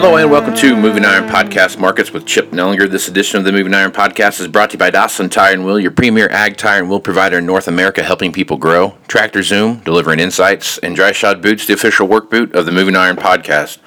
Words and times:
Hello 0.00 0.14
and 0.14 0.30
welcome 0.30 0.54
to 0.54 0.76
Moving 0.76 1.04
Iron 1.04 1.28
Podcast 1.28 1.76
Markets 1.76 2.12
with 2.12 2.24
Chip 2.24 2.52
Nellinger. 2.52 2.88
This 2.88 3.08
edition 3.08 3.40
of 3.40 3.44
the 3.44 3.50
Moving 3.50 3.74
Iron 3.74 3.90
Podcast 3.90 4.38
is 4.38 4.46
brought 4.46 4.70
to 4.70 4.74
you 4.74 4.78
by 4.78 4.90
Dawson 4.90 5.28
Tire 5.28 5.52
and 5.52 5.66
Wheel, 5.66 5.80
your 5.80 5.90
premier 5.90 6.28
ag 6.30 6.56
tire 6.56 6.78
and 6.78 6.88
wheel 6.88 7.00
provider 7.00 7.38
in 7.38 7.46
North 7.46 7.66
America, 7.66 8.04
helping 8.04 8.32
people 8.32 8.58
grow. 8.58 8.96
Tractor 9.08 9.42
Zoom, 9.42 9.80
delivering 9.80 10.20
insights, 10.20 10.78
and 10.78 10.94
Dry 10.94 11.10
Shod 11.10 11.42
Boots, 11.42 11.66
the 11.66 11.74
official 11.74 12.06
work 12.06 12.30
boot 12.30 12.54
of 12.54 12.64
the 12.64 12.70
Moving 12.70 12.94
Iron 12.94 13.16
Podcast. 13.16 13.78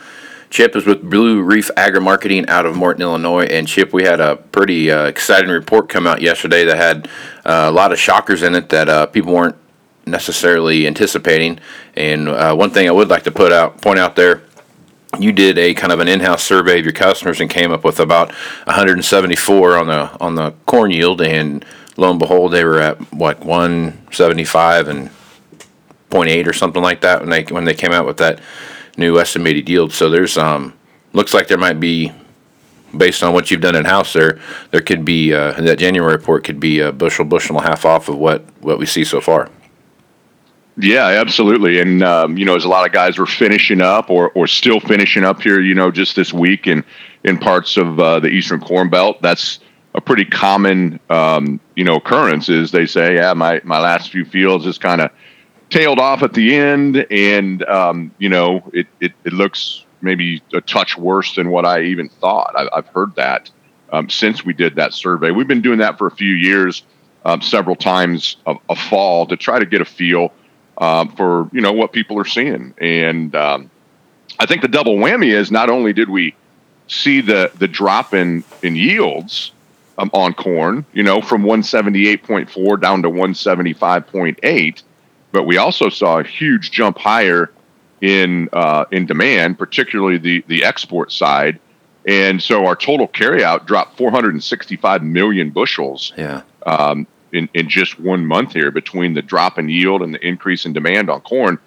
Chip 0.50 0.76
is 0.76 0.86
with 0.86 1.02
Blue 1.10 1.42
Reef 1.42 1.72
Agri 1.78 2.02
Marketing 2.02 2.46
out 2.50 2.66
of 2.66 2.76
Morton, 2.76 3.04
Illinois. 3.04 3.46
And 3.46 3.66
Chip, 3.66 3.94
we 3.94 4.04
had 4.04 4.20
a 4.20 4.36
pretty 4.36 4.92
uh, 4.92 5.06
exciting 5.06 5.50
report 5.50 5.88
come 5.88 6.06
out 6.06 6.22
yesterday 6.22 6.66
that 6.66 6.76
had 6.76 7.08
uh, 7.46 7.70
a 7.70 7.72
lot 7.72 7.94
of 7.94 8.00
shockers 8.00 8.44
in 8.44 8.54
it 8.56 8.68
that 8.68 8.90
uh, 8.90 9.06
people 9.06 9.34
weren't 9.34 9.56
necessarily 10.06 10.88
anticipating. 10.88 11.60
And 11.96 12.28
uh, 12.28 12.54
one 12.54 12.72
thing 12.72 12.90
I 12.90 12.92
would 12.92 13.08
like 13.08 13.24
to 13.24 13.32
put 13.32 13.54
out, 13.54 13.80
point 13.80 13.98
out 13.98 14.18
there, 14.18 14.42
you 15.20 15.32
did 15.32 15.58
a 15.58 15.74
kind 15.74 15.92
of 15.92 16.00
an 16.00 16.08
in-house 16.08 16.44
survey 16.44 16.80
of 16.80 16.86
your 16.86 16.94
customers 16.94 17.42
and 17.42 17.50
came 17.50 17.72
up 17.72 17.84
with 17.84 18.00
about 18.00 18.30
174 18.66 19.78
on 19.78 19.88
the 19.88 20.22
on 20.22 20.36
the 20.36 20.52
corn 20.66 20.92
yield, 20.92 21.22
and 21.22 21.66
lo 21.98 22.10
and 22.10 22.20
behold, 22.20 22.54
they 22.54 22.64
were 22.64 22.80
at 22.80 22.98
what 23.14 23.40
175 23.42 24.88
and 24.88 25.10
0.8 26.10 26.48
or 26.48 26.54
something 26.54 26.82
like 26.82 27.02
that 27.02 27.22
when 27.22 27.30
they 27.30 27.44
when 27.44 27.66
they 27.66 27.74
came 27.74 27.92
out 27.92 28.06
with 28.06 28.18
that 28.18 28.40
new 28.98 29.20
estimated 29.20 29.68
yield. 29.68 29.92
So 29.92 30.10
there's 30.10 30.38
um 30.38 30.74
looks 31.14 31.34
like 31.34 31.48
there 31.48 31.58
might 31.58 31.80
be 31.80 32.12
based 32.96 33.24
on 33.24 33.34
what 33.34 33.50
you've 33.50 33.62
done 33.62 33.76
in 33.76 33.86
house 33.86 34.12
there 34.12 34.38
there 34.72 34.82
could 34.82 35.06
be 35.06 35.34
uh, 35.34 35.54
that 35.54 35.80
January 35.80 36.14
report 36.14 36.44
could 36.44 36.60
be 36.60 36.82
a 36.82 36.92
bushel 36.92 37.24
bushel 37.24 37.56
and 37.58 37.66
a 37.66 37.70
half 37.70 37.86
off 37.86 38.10
of 38.10 38.18
what 38.18 38.44
what 38.62 38.78
we 38.80 38.86
see 38.86 39.04
so 39.04 39.22
far. 39.22 39.50
Yeah, 40.78 41.08
absolutely. 41.08 41.80
And 41.80 42.02
um, 42.04 42.38
you 42.38 42.46
know, 42.46 42.56
as 42.56 42.64
a 42.66 42.70
lot 42.70 42.86
of 42.86 42.94
guys 42.94 43.18
were 43.18 43.26
finishing 43.26 43.82
up 43.82 44.10
or 44.10 44.32
or 44.32 44.48
still 44.48 44.80
finishing 44.80 45.24
up 45.24 45.42
here, 45.42 45.60
you 45.60 45.76
know, 45.76 45.92
just 45.92 46.16
this 46.16 46.34
week 46.34 46.66
in 46.68 46.84
in 47.24 47.38
parts 47.38 47.78
of 47.78 48.00
uh, 48.00 48.20
the 48.20 48.30
Eastern 48.30 48.62
Corn 48.62 48.90
Belt, 48.90 49.22
that's 49.22 49.60
a 49.94 50.02
pretty 50.02 50.26
common 50.26 51.00
um, 51.10 51.60
you 51.76 51.84
know 51.84 51.96
occurrence. 51.98 52.48
Is 52.50 52.72
they 52.72 52.86
say, 52.86 53.16
yeah, 53.16 53.34
my 53.34 53.62
my 53.64 53.80
last 53.80 54.12
few 54.12 54.24
fields 54.24 54.64
just 54.64 54.82
kind 54.82 55.02
of 55.02 55.12
tailed 55.70 56.00
off 56.00 56.24
at 56.24 56.34
the 56.34 56.56
end, 56.56 57.06
and 57.12 57.64
um, 57.66 58.12
you 58.18 58.30
know, 58.30 58.64
it, 58.74 58.88
it 59.02 59.12
it 59.26 59.34
looks 59.34 59.86
maybe 60.02 60.42
a 60.54 60.62
touch 60.62 60.98
worse 60.98 61.36
than 61.36 61.50
what 61.52 61.66
I 61.66 61.84
even 61.84 62.08
thought. 62.10 62.54
I, 62.56 62.68
I've 62.76 62.88
heard 62.88 63.14
that 63.16 63.52
um, 63.92 64.10
since 64.10 64.46
we 64.46 64.54
did 64.54 64.76
that 64.76 64.94
survey. 64.94 65.32
We've 65.32 65.48
been 65.48 65.62
doing 65.62 65.80
that 65.80 65.98
for 65.98 66.08
a 66.08 66.12
few 66.12 66.34
years, 66.34 66.84
um, 67.26 67.42
several 67.42 67.76
times 67.76 68.38
a, 68.48 68.56
a 68.70 68.76
fall 68.76 69.28
to 69.28 69.36
try 69.36 69.60
to 69.60 69.66
get 69.66 69.82
a 69.82 69.86
feel 69.86 70.34
um, 70.82 71.10
for 71.16 71.50
you 71.54 71.62
know 71.62 71.72
what 71.72 71.94
people 71.94 72.20
are 72.20 72.26
seeing. 72.26 72.74
And 72.82 73.34
um, 73.36 73.70
I 74.40 74.46
think 74.48 74.62
the 74.62 74.68
double 74.68 74.98
whammy 74.98 75.32
is 75.34 75.52
not 75.52 75.70
only 75.70 75.94
did 75.94 76.10
we 76.10 76.36
see 76.88 77.22
the 77.22 77.52
the 77.58 77.68
drop 77.68 78.14
in 78.14 78.44
in 78.64 78.76
yields 78.76 79.54
um, 79.98 80.10
on 80.14 80.34
corn, 80.34 80.86
you 80.92 81.04
know, 81.04 81.22
from 81.22 81.44
178.4 81.44 82.82
down 82.82 83.04
to 83.04 83.10
175.8, 83.10 84.84
but 85.32 85.44
we 85.44 85.58
also 85.58 85.90
saw 85.90 86.20
a 86.20 86.24
huge 86.24 86.72
jump 86.72 86.98
higher 86.98 87.52
in 88.02 88.50
uh, 88.52 88.86
in 88.92 89.06
demand, 89.06 89.60
particularly 89.60 90.18
the 90.18 90.44
the 90.48 90.64
export 90.64 91.12
side. 91.12 91.60
And 92.08 92.42
so 92.42 92.66
our 92.66 92.76
total 92.76 93.08
carryout 93.08 93.68
dropped 93.68 93.96
465 93.96 95.04
million 95.04 95.52
bushels. 95.52 96.12
Yeah. 96.18 96.42
Um, 96.66 97.06
in, 97.34 97.50
in 97.54 97.70
just 97.70 98.00
one 98.00 98.26
month 98.26 98.54
here 98.54 98.72
between 98.72 99.14
the 99.14 99.22
drop 99.22 99.58
in 99.58 99.70
yield 99.70 100.02
and 100.02 100.14
the 100.14 100.26
increase 100.26 100.66
in 100.66 100.74
demand 100.74 101.10
on 101.10 101.22
corn 101.22 101.60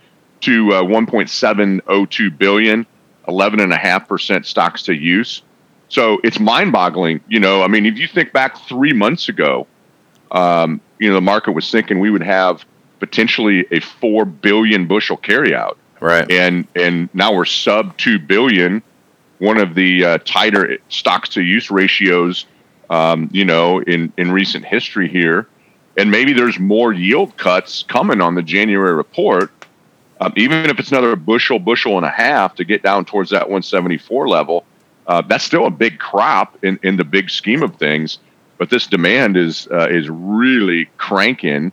to 0.43 0.73
uh, 0.73 0.83
1.702 0.83 2.39
billion, 2.39 2.87
11.5% 3.29 4.45
stocks 4.45 4.83
to 4.83 4.95
use. 4.95 5.43
So 5.89 6.21
it's 6.23 6.39
mind 6.39 6.73
boggling. 6.73 7.21
You 7.29 7.41
know, 7.41 7.63
I 7.63 7.69
mean, 7.69 7.87
if 7.87 7.99
you 7.99 8.07
think 8.07 8.33
back 8.33 8.59
three 8.67 8.93
months 8.93 9.29
ago, 9.29 9.67
um, 10.31 10.81
you 10.99 11.09
know, 11.09 11.15
the 11.15 11.21
market 11.21 11.53
was 11.53 11.71
thinking 11.71 11.99
we 11.99 12.11
would 12.11 12.23
have 12.23 12.65
potentially 13.01 13.67
a 13.71 13.81
4 13.81 14.25
billion 14.25 14.87
bushel 14.87 15.17
carryout. 15.17 15.77
Right. 16.01 16.31
And, 16.31 16.67
and 16.75 17.09
now 17.15 17.35
we're 17.35 17.45
sub 17.45 17.97
2 17.97 18.19
billion, 18.19 18.83
one 19.39 19.59
of 19.59 19.75
the 19.75 20.05
uh, 20.05 20.19
tighter 20.25 20.79
stocks 20.89 21.31
to 21.31 21.43
use 21.43 21.71
ratios, 21.71 22.47
um, 22.91 23.31
you 23.33 23.45
know, 23.45 23.81
in, 23.81 24.13
in 24.19 24.31
recent 24.31 24.65
history 24.65 25.09
here 25.09 25.49
and 25.97 26.11
maybe 26.11 26.33
there's 26.33 26.59
more 26.59 26.93
yield 26.93 27.37
cuts 27.37 27.83
coming 27.85 28.21
on 28.21 28.35
the 28.35 28.43
January 28.43 28.95
report. 28.95 29.51
Um, 30.21 30.33
even 30.37 30.71
if 30.71 30.79
it's 30.79 30.91
another 30.91 31.17
bushel, 31.17 31.59
bushel 31.59 31.97
and 31.97 32.07
a 32.07 32.11
half 32.11 32.55
to 32.57 32.65
get 32.65 32.83
down 32.83 33.05
towards 33.05 33.31
that 33.31 33.43
174 33.43 34.29
level, 34.29 34.65
uh, 35.07 35.23
that's 35.23 35.45
still 35.45 35.67
a 35.67 35.71
big 35.71 35.99
crop 35.99 36.63
in, 36.65 36.79
in 36.83 36.97
the 36.97 37.05
big 37.05 37.31
scheme 37.31 37.63
of 37.63 37.77
things. 37.77 38.19
But 38.59 38.71
this 38.71 38.87
demand 38.87 39.37
is 39.37 39.67
uh, 39.71 39.89
is 39.91 40.09
really 40.09 40.89
cranking, 40.97 41.73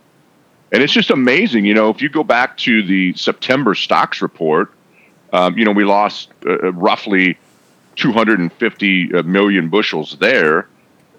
and 0.72 0.82
it's 0.82 0.92
just 0.92 1.10
amazing. 1.10 1.64
You 1.64 1.74
know, 1.74 1.90
if 1.90 2.02
you 2.02 2.08
go 2.08 2.24
back 2.24 2.56
to 2.58 2.82
the 2.82 3.14
September 3.14 3.76
stocks 3.76 4.20
report, 4.20 4.72
um, 5.32 5.56
you 5.56 5.64
know 5.64 5.70
we 5.70 5.84
lost 5.84 6.30
uh, 6.44 6.72
roughly 6.72 7.38
250 7.94 9.14
uh, 9.14 9.22
bushels 9.68 10.16
there 10.18 10.66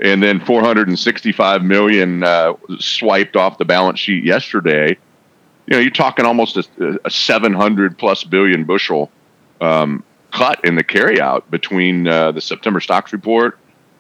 and 0.04 0.22
then 0.22 0.42
465 0.42 1.64
million 1.64 2.24
uh, 2.24 2.54
swiped 2.78 3.38
off 3.38 3.58
the 3.58 3.66
balance 3.66 4.00
sheet 4.00 4.26
yesterday. 4.26 4.98
You 5.66 5.76
know, 5.76 5.80
you're 5.80 5.92
talking 5.92 6.26
almost 6.26 6.58
a, 6.58 7.00
a 7.06 7.10
700 7.10 7.98
plus 7.98 8.26
billion 8.26 8.66
bushel 8.66 9.10
um, 9.62 10.04
cut 10.32 10.64
in 10.66 10.76
the 10.76 10.84
carryout 10.84 11.50
between 11.50 12.06
uh, 12.06 12.34
the 12.34 12.42
September 12.42 12.82
stocks 12.82 13.14
report, 13.14 13.58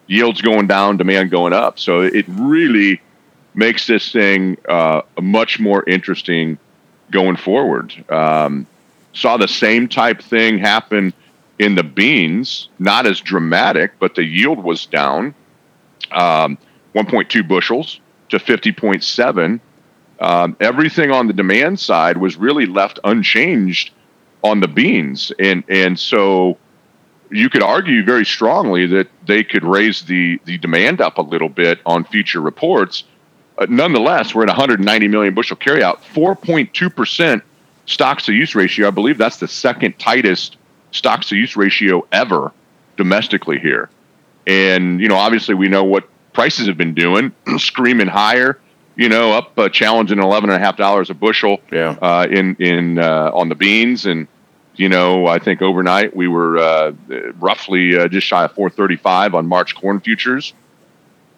yields 0.07 0.41
going 0.41 0.67
down, 0.67 0.97
demand 0.97 1.31
going 1.31 1.53
up. 1.53 1.79
So 1.79 2.01
it 2.01 2.25
really 2.27 3.01
makes 3.55 3.87
this 3.87 4.11
thing 4.11 4.57
uh, 4.67 5.03
much 5.21 5.57
more 5.57 5.87
interesting 5.87 6.57
going 7.11 7.37
forward. 7.37 7.93
Um, 8.11 8.67
saw 9.13 9.37
the 9.37 9.47
same 9.47 9.87
type 9.87 10.21
thing 10.21 10.57
happen 10.57 11.13
in 11.59 11.75
the 11.75 11.83
beans, 11.83 12.67
not 12.77 13.05
as 13.05 13.21
dramatic, 13.21 13.93
but 13.99 14.15
the 14.15 14.25
yield 14.25 14.61
was 14.61 14.85
down 14.85 15.33
um, 16.11 16.57
1.2 16.95 17.47
bushels 17.47 17.99
to 18.29 18.37
50.7. 18.37 19.59
Um, 20.19 20.55
everything 20.59 21.11
on 21.11 21.27
the 21.27 21.33
demand 21.33 21.79
side 21.79 22.17
was 22.17 22.37
really 22.37 22.65
left 22.65 22.99
unchanged 23.03 23.91
on 24.43 24.59
the 24.59 24.67
beans, 24.67 25.31
and 25.39 25.63
and 25.69 25.99
so 25.99 26.57
you 27.31 27.49
could 27.49 27.63
argue 27.63 28.03
very 28.03 28.25
strongly 28.25 28.85
that 28.85 29.07
they 29.25 29.43
could 29.43 29.63
raise 29.63 30.03
the 30.03 30.39
the 30.45 30.57
demand 30.59 31.01
up 31.01 31.17
a 31.17 31.21
little 31.21 31.49
bit 31.49 31.79
on 31.85 32.03
future 32.05 32.41
reports. 32.41 33.03
Uh, 33.57 33.65
nonetheless, 33.69 34.33
we're 34.33 34.43
at 34.43 34.49
190 34.49 35.07
million 35.07 35.33
bushel 35.33 35.57
carryout, 35.57 35.99
4.2 36.13 36.95
percent 36.95 37.43
stocks 37.85 38.25
to 38.25 38.33
use 38.33 38.55
ratio. 38.55 38.87
I 38.87 38.91
believe 38.91 39.17
that's 39.17 39.37
the 39.37 39.47
second 39.47 39.97
tightest 39.99 40.57
stocks 40.91 41.27
to 41.29 41.35
use 41.35 41.55
ratio 41.55 42.05
ever 42.11 42.51
domestically 42.97 43.59
here. 43.59 43.89
And, 44.47 44.99
you 44.99 45.07
know, 45.07 45.15
obviously 45.15 45.55
we 45.55 45.67
know 45.67 45.83
what 45.83 46.07
prices 46.33 46.67
have 46.67 46.77
been 46.77 46.93
doing, 46.93 47.31
screaming 47.57 48.07
higher, 48.07 48.59
you 48.95 49.09
know, 49.09 49.31
up 49.31 49.57
uh, 49.57 49.69
challenging 49.69 50.19
eleven 50.19 50.49
and 50.49 50.61
a 50.61 50.65
half 50.65 50.77
dollars 50.77 51.09
a 51.09 51.13
bushel 51.13 51.61
yeah. 51.71 51.95
uh, 52.01 52.27
in, 52.29 52.55
in, 52.57 52.99
uh, 52.99 53.31
on 53.33 53.49
the 53.49 53.55
beans. 53.55 54.05
And, 54.05 54.27
you 54.75 54.89
know, 54.89 55.27
I 55.27 55.39
think 55.39 55.61
overnight 55.61 56.15
we 56.15 56.27
were 56.27 56.57
uh, 56.57 56.93
roughly 57.39 57.95
uh, 57.97 58.07
just 58.07 58.27
shy 58.27 58.43
of 58.43 58.51
435 58.53 59.35
on 59.35 59.47
March 59.47 59.75
corn 59.75 59.99
futures. 59.99 60.53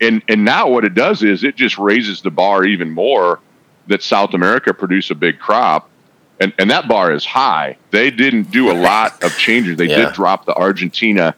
And, 0.02 0.22
and 0.28 0.44
now 0.44 0.70
what 0.70 0.84
it 0.84 0.94
does 0.94 1.24
is 1.24 1.44
it 1.44 1.56
just 1.56 1.78
raises 1.78 2.22
the 2.22 2.32
bar 2.32 2.66
even 2.66 2.92
more 2.92 3.40
that 3.88 4.02
South 4.04 4.34
America 4.34 4.74
produce 4.74 5.12
a 5.12 5.16
big 5.16 5.40
crop. 5.40 5.90
And, 6.40 6.52
and 6.60 6.70
that 6.72 6.90
bar 6.90 7.14
is 7.14 7.24
high. 7.24 7.78
They 7.92 8.12
didn't 8.12 8.52
do 8.52 8.70
a 8.70 8.74
lot 8.74 9.24
of 9.24 9.38
changes. 9.38 9.78
They 9.78 9.86
Yeah. 9.90 10.06
did 10.06 10.14
drop 10.14 10.46
the 10.46 10.54
Argentina 10.54 11.34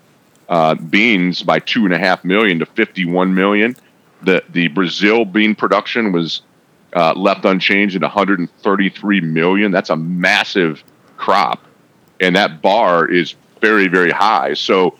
uh, 0.49 0.75
beans 0.75 1.43
by 1.43 1.59
two 1.59 1.85
and 1.85 1.93
a 1.93 1.97
half 1.97 2.23
million 2.23 2.59
to 2.59 2.65
51 2.65 3.33
million. 3.33 3.75
The 4.21 4.43
the 4.49 4.67
Brazil 4.69 5.25
bean 5.25 5.55
production 5.55 6.11
was 6.11 6.41
uh, 6.95 7.13
left 7.13 7.45
unchanged 7.45 7.95
at 7.95 8.01
133 8.01 9.21
million. 9.21 9.71
That's 9.71 9.89
a 9.89 9.95
massive 9.95 10.83
crop, 11.17 11.63
and 12.19 12.35
that 12.35 12.61
bar 12.61 13.07
is 13.07 13.35
very 13.61 13.87
very 13.87 14.11
high. 14.11 14.53
So 14.53 14.97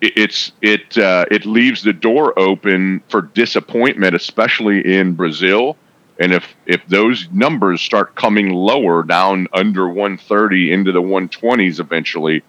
it, 0.00 0.16
it's 0.16 0.52
it 0.62 0.98
uh, 0.98 1.26
it 1.30 1.44
leaves 1.46 1.82
the 1.82 1.92
door 1.92 2.38
open 2.38 3.02
for 3.08 3.22
disappointment, 3.22 4.14
especially 4.14 4.94
in 4.94 5.14
Brazil. 5.14 5.76
And 6.18 6.32
if 6.32 6.44
if 6.66 6.86
those 6.86 7.28
numbers 7.30 7.80
start 7.80 8.14
coming 8.14 8.50
lower 8.50 9.02
down 9.02 9.46
under 9.52 9.88
130 9.88 10.72
into 10.72 10.92
the 10.92 11.02
120s 11.02 11.80
eventually, 11.80 12.42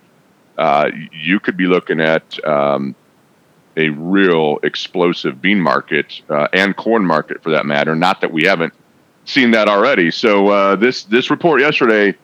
uh, 0.62 0.92
you 1.12 1.40
could 1.40 1.58
be 1.58 1.66
looking 1.66 2.00
at 2.00 2.24
um, 2.48 2.96
a 3.76 3.90
real 3.90 4.60
explosive 4.62 5.42
bean 5.42 5.60
market 5.60 6.22
uh, 6.30 6.48
and 6.54 6.78
corn 6.78 7.04
market 7.04 7.42
for 7.42 7.50
that 7.50 7.66
matter. 7.66 7.96
Not 7.96 8.22
that 8.22 8.32
we 8.32 8.44
haven't 8.44 8.72
seen 9.26 9.50
that 9.52 9.68
already. 9.68 10.12
So 10.12 10.50
uh, 10.50 10.76
this 10.76 11.04
this 11.06 11.32
report 11.32 11.62
yesterday 11.62 12.16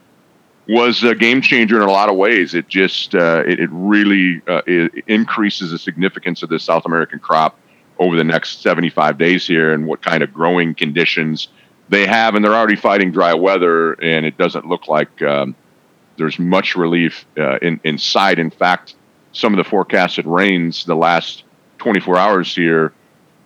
was 0.70 1.02
a 1.04 1.16
game 1.16 1.42
changer 1.42 1.78
in 1.78 1.90
a 1.90 1.92
lot 1.92 2.10
of 2.10 2.16
ways. 2.16 2.54
It 2.54 2.68
just 2.68 3.16
uh, 3.16 3.42
it, 3.48 3.60
it, 3.60 3.70
really 3.72 4.40
uh, 4.48 4.62
it 4.68 5.04
increases 5.08 5.72
the 5.72 5.80
significance 5.80 6.44
of 6.44 6.50
the 6.50 6.60
South 6.60 6.86
American 6.86 7.18
crop 7.18 7.58
over 7.98 8.16
the 8.16 8.24
next 8.24 8.62
75 8.62 9.18
days 9.18 9.48
here 9.48 9.74
and 9.74 9.88
what 9.88 10.04
kind 10.04 10.22
of 10.22 10.32
growing 10.32 10.76
conditions 10.76 11.48
they 11.90 12.06
have. 12.06 12.36
And 12.36 12.46
they're 12.46 12.54
already 12.54 12.76
fighting 12.76 13.12
dry 13.12 13.34
weather, 13.34 13.94
and 13.94 14.28
it 14.28 14.38
doesn't 14.38 14.68
look 14.68 14.88
like 14.88 15.24
um, 15.24 15.56
there's 16.18 16.40
much 16.40 16.76
relief 16.76 17.26
uh, 17.38 17.58
in, 17.60 17.80
in 17.84 17.98
sight. 17.98 18.40
In 18.40 18.50
fact, 18.50 18.96
some 19.32 19.54
of 19.54 19.58
the 19.58 19.64
forecasted 19.64 20.26
rains 20.26 20.86
the 20.86 20.96
last 20.96 21.44
24 21.80 22.18
hours 22.18 22.56
here 22.56 22.94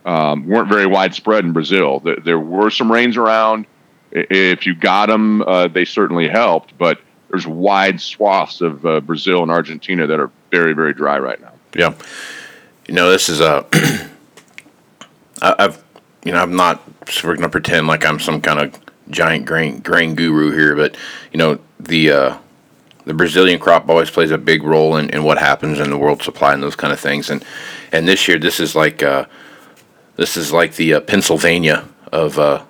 um, 0.05 0.47
weren't 0.47 0.69
very 0.69 0.85
widespread 0.85 1.45
in 1.45 1.53
Brazil. 1.53 1.99
There, 1.99 2.17
there, 2.17 2.39
were 2.39 2.69
some 2.69 2.91
rains 2.91 3.17
around. 3.17 3.67
If 4.11 4.65
you 4.65 4.75
got 4.75 5.07
them, 5.07 5.41
uh, 5.41 5.67
they 5.67 5.85
certainly 5.85 6.27
helped, 6.27 6.77
but 6.77 6.99
there's 7.29 7.47
wide 7.47 8.01
swaths 8.01 8.61
of 8.61 8.85
uh, 8.85 8.99
Brazil 9.01 9.41
and 9.41 9.51
Argentina 9.51 10.07
that 10.07 10.19
are 10.19 10.31
very, 10.49 10.73
very 10.73 10.93
dry 10.93 11.17
right 11.19 11.39
now. 11.39 11.53
Yeah. 11.75 11.93
You 12.87 12.95
know, 12.95 13.09
this 13.09 13.29
is 13.29 13.39
a. 13.39 13.65
I've, 15.41 15.83
you 16.23 16.31
know, 16.31 16.39
I'm 16.39 16.55
not 16.55 16.81
we're 17.23 17.35
to 17.35 17.49
pretend 17.49 17.87
like 17.87 18.05
I'm 18.05 18.19
some 18.19 18.41
kind 18.41 18.59
of 18.59 18.79
giant 19.09 19.45
grain 19.45 19.79
grain 19.79 20.15
guru 20.15 20.51
here, 20.51 20.75
but 20.75 20.95
you 21.31 21.37
know, 21.37 21.59
the 21.79 22.11
uh, 22.11 22.37
the 23.05 23.13
Brazilian 23.13 23.59
crop 23.59 23.89
always 23.89 24.09
plays 24.09 24.31
a 24.31 24.37
big 24.37 24.63
role 24.63 24.95
in, 24.97 25.09
in 25.09 25.23
what 25.23 25.37
happens 25.37 25.79
in 25.79 25.89
the 25.89 25.97
world 25.97 26.21
supply 26.21 26.53
and 26.53 26.61
those 26.61 26.75
kind 26.75 26.93
of 26.93 26.99
things. 26.99 27.29
And 27.29 27.43
and 27.91 28.07
this 28.07 28.27
year, 28.27 28.39
this 28.39 28.59
is 28.59 28.75
like 28.75 29.03
uh, 29.03 29.25
this 30.15 30.37
is 30.37 30.51
like 30.51 30.75
the 30.75 30.95
uh, 30.95 31.01
Pennsylvania 31.01 31.87
of 32.11 32.37
uh, 32.37 32.63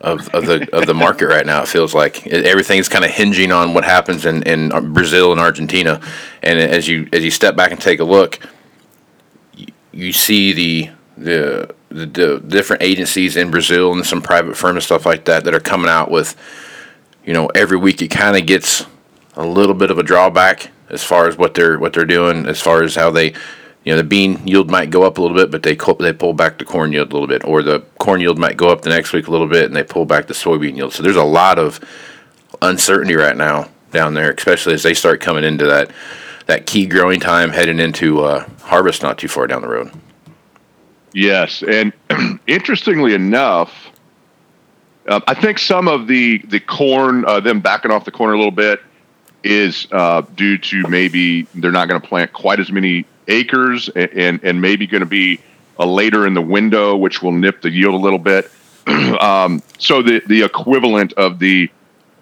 of, 0.00 0.28
of 0.34 0.46
the 0.46 0.68
of 0.72 0.86
the 0.86 0.94
market 0.94 1.26
right 1.26 1.46
now. 1.46 1.62
It 1.62 1.68
feels 1.68 1.94
like 1.94 2.26
everything's 2.26 2.88
kind 2.88 3.04
of 3.04 3.10
hinging 3.10 3.52
on 3.52 3.74
what 3.74 3.84
happens 3.84 4.26
in, 4.26 4.42
in 4.44 4.68
Brazil 4.92 5.32
and 5.32 5.40
Argentina. 5.40 6.00
And 6.42 6.58
as 6.58 6.88
you 6.88 7.08
as 7.12 7.24
you 7.24 7.30
step 7.30 7.56
back 7.56 7.70
and 7.72 7.80
take 7.80 8.00
a 8.00 8.04
look, 8.04 8.38
you, 9.54 9.66
you 9.92 10.12
see 10.12 10.52
the, 10.52 10.90
the 11.16 11.74
the 11.88 12.06
the 12.06 12.42
different 12.46 12.82
agencies 12.82 13.36
in 13.36 13.50
Brazil 13.50 13.92
and 13.92 14.04
some 14.04 14.20
private 14.20 14.56
firms 14.56 14.76
and 14.76 14.82
stuff 14.82 15.06
like 15.06 15.24
that 15.26 15.44
that 15.44 15.54
are 15.54 15.60
coming 15.60 15.88
out 15.88 16.10
with, 16.10 16.36
you 17.24 17.32
know, 17.32 17.46
every 17.54 17.78
week 17.78 18.02
it 18.02 18.08
kind 18.08 18.36
of 18.36 18.46
gets 18.46 18.86
a 19.36 19.46
little 19.46 19.74
bit 19.74 19.90
of 19.90 19.98
a 19.98 20.02
drawback 20.02 20.70
as 20.90 21.02
far 21.02 21.28
as 21.28 21.36
what 21.36 21.54
they're 21.54 21.78
what 21.78 21.92
they're 21.92 22.04
doing 22.04 22.46
as 22.46 22.60
far 22.60 22.82
as 22.82 22.94
how 22.94 23.10
they 23.10 23.34
you 23.84 23.92
know 23.92 23.96
the 23.96 24.04
bean 24.04 24.46
yield 24.46 24.70
might 24.70 24.90
go 24.90 25.02
up 25.02 25.18
a 25.18 25.22
little 25.22 25.36
bit, 25.36 25.50
but 25.50 25.62
they 25.62 25.76
they 26.00 26.12
pull 26.12 26.32
back 26.32 26.58
the 26.58 26.64
corn 26.64 26.92
yield 26.92 27.10
a 27.10 27.12
little 27.12 27.28
bit, 27.28 27.44
or 27.44 27.62
the 27.62 27.80
corn 27.98 28.20
yield 28.20 28.38
might 28.38 28.56
go 28.56 28.70
up 28.70 28.82
the 28.82 28.90
next 28.90 29.12
week 29.12 29.28
a 29.28 29.30
little 29.30 29.46
bit, 29.46 29.66
and 29.66 29.76
they 29.76 29.82
pull 29.82 30.06
back 30.06 30.26
the 30.26 30.34
soybean 30.34 30.76
yield. 30.76 30.92
So 30.92 31.02
there's 31.02 31.16
a 31.16 31.22
lot 31.24 31.58
of 31.58 31.80
uncertainty 32.62 33.14
right 33.14 33.36
now 33.36 33.68
down 33.90 34.14
there, 34.14 34.30
especially 34.30 34.74
as 34.74 34.82
they 34.82 34.94
start 34.94 35.20
coming 35.20 35.44
into 35.44 35.66
that 35.66 35.90
that 36.46 36.66
key 36.66 36.86
growing 36.86 37.20
time, 37.20 37.50
heading 37.50 37.78
into 37.78 38.24
uh, 38.24 38.48
harvest 38.62 39.02
not 39.02 39.18
too 39.18 39.28
far 39.28 39.46
down 39.46 39.62
the 39.62 39.68
road. 39.68 39.92
Yes, 41.12 41.62
and 41.62 41.92
interestingly 42.46 43.14
enough, 43.14 43.90
uh, 45.08 45.20
I 45.26 45.34
think 45.34 45.58
some 45.58 45.88
of 45.88 46.06
the 46.06 46.38
the 46.38 46.60
corn, 46.60 47.26
uh, 47.26 47.40
them 47.40 47.60
backing 47.60 47.90
off 47.90 48.06
the 48.06 48.10
corn 48.10 48.32
a 48.32 48.36
little 48.36 48.50
bit, 48.50 48.80
is 49.44 49.86
uh, 49.92 50.22
due 50.34 50.58
to 50.58 50.88
maybe 50.88 51.42
they're 51.54 51.72
not 51.72 51.88
going 51.88 52.00
to 52.00 52.06
plant 52.06 52.32
quite 52.32 52.60
as 52.60 52.72
many 52.72 53.04
acres 53.28 53.88
and, 53.88 54.10
and, 54.12 54.40
and 54.42 54.60
maybe 54.60 54.86
going 54.86 55.00
to 55.00 55.06
be 55.06 55.40
a 55.78 55.86
later 55.86 56.26
in 56.26 56.34
the 56.34 56.42
window, 56.42 56.96
which 56.96 57.22
will 57.22 57.32
nip 57.32 57.60
the 57.62 57.70
yield 57.70 57.94
a 57.94 57.98
little 57.98 58.18
bit. 58.18 58.50
um, 59.20 59.62
so 59.78 60.02
the, 60.02 60.22
the 60.26 60.42
equivalent 60.42 61.12
of 61.14 61.38
the 61.38 61.70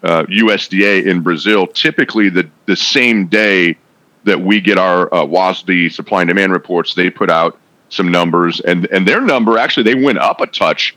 uh, 0.03 0.25
USDA 0.25 1.07
in 1.07 1.23
Brazil, 1.23 1.67
typically 1.67 2.29
the, 2.29 2.49
the 2.67 2.77
same 2.77 3.27
day 3.27 3.77
that 4.25 4.41
we 4.41 4.61
get 4.61 4.79
our 4.79 5.13
uh, 5.13 5.25
WASDE 5.25 5.93
supply 5.93 6.23
and 6.23 6.29
demand 6.29 6.53
reports, 6.53 6.95
they 6.95 7.11
put 7.11 7.31
out 7.31 7.59
some 7.89 8.11
numbers, 8.11 8.61
and 8.61 8.87
and 8.87 9.07
their 9.07 9.21
number 9.21 9.59
actually 9.59 9.83
they 9.83 9.95
went 9.95 10.19
up 10.19 10.41
a 10.41 10.47
touch 10.47 10.97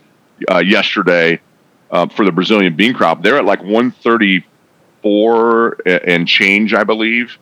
uh, 0.50 0.58
yesterday 0.58 1.38
uh, 1.90 2.06
for 2.08 2.24
the 2.24 2.32
Brazilian 2.32 2.74
bean 2.74 2.94
crop. 2.94 3.22
They're 3.22 3.36
at 3.36 3.44
like 3.44 3.60
134 5.06 5.82
and 6.06 6.26
change, 6.28 6.74
I 6.74 6.84
believe 6.84 7.38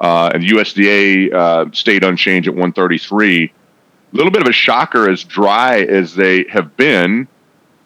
uh, 0.00 0.30
and 0.34 0.42
USDA 0.42 1.32
uh, 1.32 1.66
stayed 1.72 2.04
unchanged 2.04 2.48
at 2.48 2.54
133. 2.54 3.44
A 3.44 4.16
little 4.16 4.32
bit 4.32 4.42
of 4.42 4.48
a 4.48 4.52
shocker, 4.52 5.08
as 5.08 5.22
dry 5.22 5.80
as 5.82 6.14
they 6.14 6.44
have 6.50 6.76
been, 6.76 7.28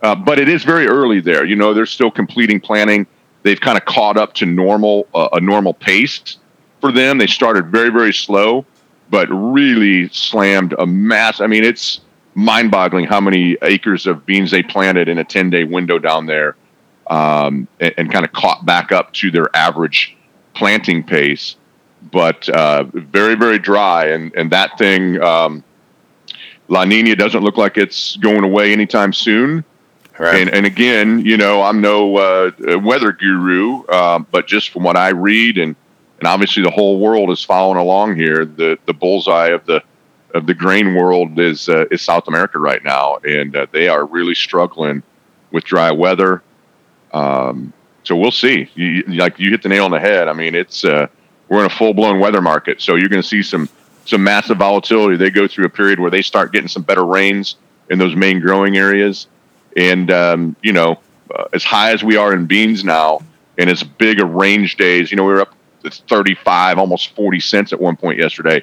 uh, 0.03 0.15
but 0.15 0.39
it 0.39 0.49
is 0.49 0.65
very 0.65 0.87
early 0.87 1.21
there. 1.21 1.45
You 1.45 1.57
know, 1.57 1.75
they're 1.75 1.87
still 1.87 2.11
completing 2.11 2.61
planning. 2.61 3.07
They've 3.43 3.61
kind 3.61 3.77
of 3.77 3.85
caught 3.85 4.17
up 4.17 4.33
to 4.35 4.47
normal 4.47 5.07
uh, 5.15 5.29
a 5.33 5.41
normal 5.41 5.75
pace 5.75 6.39
for 6.81 6.93
them. 6.93 7.19
They 7.19 7.27
started 7.27 7.67
very 7.67 7.91
very 7.91 8.15
slow, 8.15 8.65
but 9.11 9.29
really 9.31 10.09
slammed 10.09 10.75
a 10.79 10.87
mass. 10.87 11.41
I 11.41 11.47
mean, 11.47 11.65
it's 11.65 12.01
mind-boggling 12.37 13.07
how 13.07 13.21
many 13.21 13.57
acres 13.63 14.07
of 14.07 14.25
beans 14.27 14.51
they 14.51 14.63
planted 14.63 15.09
in 15.09 15.19
a 15.19 15.25
10-day 15.25 15.65
window 15.65 16.01
down 16.01 16.27
there, 16.27 16.57
um, 17.09 17.69
and, 17.81 17.95
and 17.97 18.13
kind 18.13 18.25
of 18.25 18.33
caught 18.33 18.65
back 18.65 18.93
up 18.93 19.13
to 19.15 19.31
their 19.31 19.55
average 19.55 20.17
planting 20.55 21.03
pace 21.03 21.57
but 22.11 22.49
uh, 22.51 22.85
very 22.85 23.35
very 23.35 23.59
dry, 23.59 24.07
and 24.07 24.35
and 24.35 24.51
that 24.51 24.77
thing 24.79 25.21
um, 25.23 25.65
La 26.69 26.85
Nina 26.85 27.17
doesn't 27.17 27.43
look 27.43 27.57
like 27.57 27.77
it's 27.77 28.17
going 28.17 28.45
away 28.45 28.73
anytime 28.73 29.13
soon. 29.13 29.65
Right. 30.17 30.43
And, 30.43 30.55
and 30.55 30.65
again, 30.65 31.25
you 31.27 31.37
know, 31.37 31.63
I'm 31.63 31.81
no 31.81 32.17
uh, 32.17 32.53
weather 32.81 33.11
guru, 33.11 33.83
uh, 33.87 34.21
but 34.21 34.47
just 34.47 34.71
from 34.71 34.85
what 34.85 34.97
I 34.97 35.09
read, 35.09 35.59
and 35.59 35.75
and 36.19 36.29
obviously 36.29 36.63
the 36.63 36.71
whole 36.71 37.01
world 37.01 37.31
is 37.31 37.43
following 37.45 37.79
along 37.79 38.17
here. 38.17 38.45
The 38.45 38.79
the 38.87 38.95
bullseye 38.95 39.49
of 39.49 39.67
the 39.67 39.83
of 40.35 40.47
the 40.47 40.55
grain 40.55 40.95
world 40.95 41.39
is 41.39 41.69
uh, 41.69 41.87
is 41.91 42.03
South 42.03 42.29
America 42.29 42.59
right 42.59 42.85
now, 42.85 43.17
and 43.25 43.57
uh, 43.57 43.67
they 43.73 43.89
are 43.89 44.05
really 44.05 44.35
struggling 44.35 45.03
with 45.51 45.65
dry 45.65 45.91
weather. 45.91 46.43
Um, 47.15 47.73
so 48.03 48.17
we'll 48.17 48.33
see. 48.33 48.69
You, 48.75 49.03
like 49.05 49.39
you 49.39 49.51
hit 49.51 49.63
the 49.63 49.71
nail 49.71 49.87
on 49.87 49.91
the 49.91 50.01
head. 50.01 50.29
I 50.29 50.35
mean, 50.35 50.55
it's 50.55 50.85
uh, 50.85 51.07
we're 51.49 51.61
in 51.61 51.67
a 51.67 51.75
full 51.75 51.95
blown 51.95 52.21
weather 52.21 52.43
market. 52.43 52.83
So 52.83 52.97
you're 52.97 53.09
going 53.09 53.23
to 53.23 53.29
see 53.29 53.43
some 53.43 53.69
some 54.05 54.23
massive 54.23 54.59
volatility. 54.59 55.17
They 55.17 55.31
go 55.31 55.49
through 55.49 55.65
a 55.65 55.71
period 55.71 55.99
where 55.99 56.11
they 56.11 56.21
start 56.21 56.53
getting 56.53 56.69
some 56.69 56.83
better 56.83 57.05
rains 57.05 57.57
in 57.89 57.99
those 57.99 58.15
main 58.15 58.41
growing 58.41 58.77
areas, 58.77 59.29
and 59.77 60.11
um, 60.11 60.57
you 60.63 60.73
know, 60.73 61.01
uh, 61.35 61.45
as 61.55 61.65
high 61.65 61.93
as 61.93 62.05
we 62.05 62.17
are 62.17 62.35
in 62.35 62.47
beans 62.47 62.85
now, 62.85 63.21
and 63.57 63.71
as 63.71 63.83
big 63.83 64.21
a 64.21 64.27
range 64.27 64.77
days, 64.77 65.11
you 65.11 65.17
know, 65.17 65.25
we 65.25 65.33
were 65.33 65.41
up 65.41 65.55
to 65.85 65.91
35, 65.91 66.79
almost 66.79 67.15
40 67.15 67.41
cents 67.41 67.73
at 67.73 67.81
one 67.81 67.97
point 67.97 68.19
yesterday. 68.19 68.63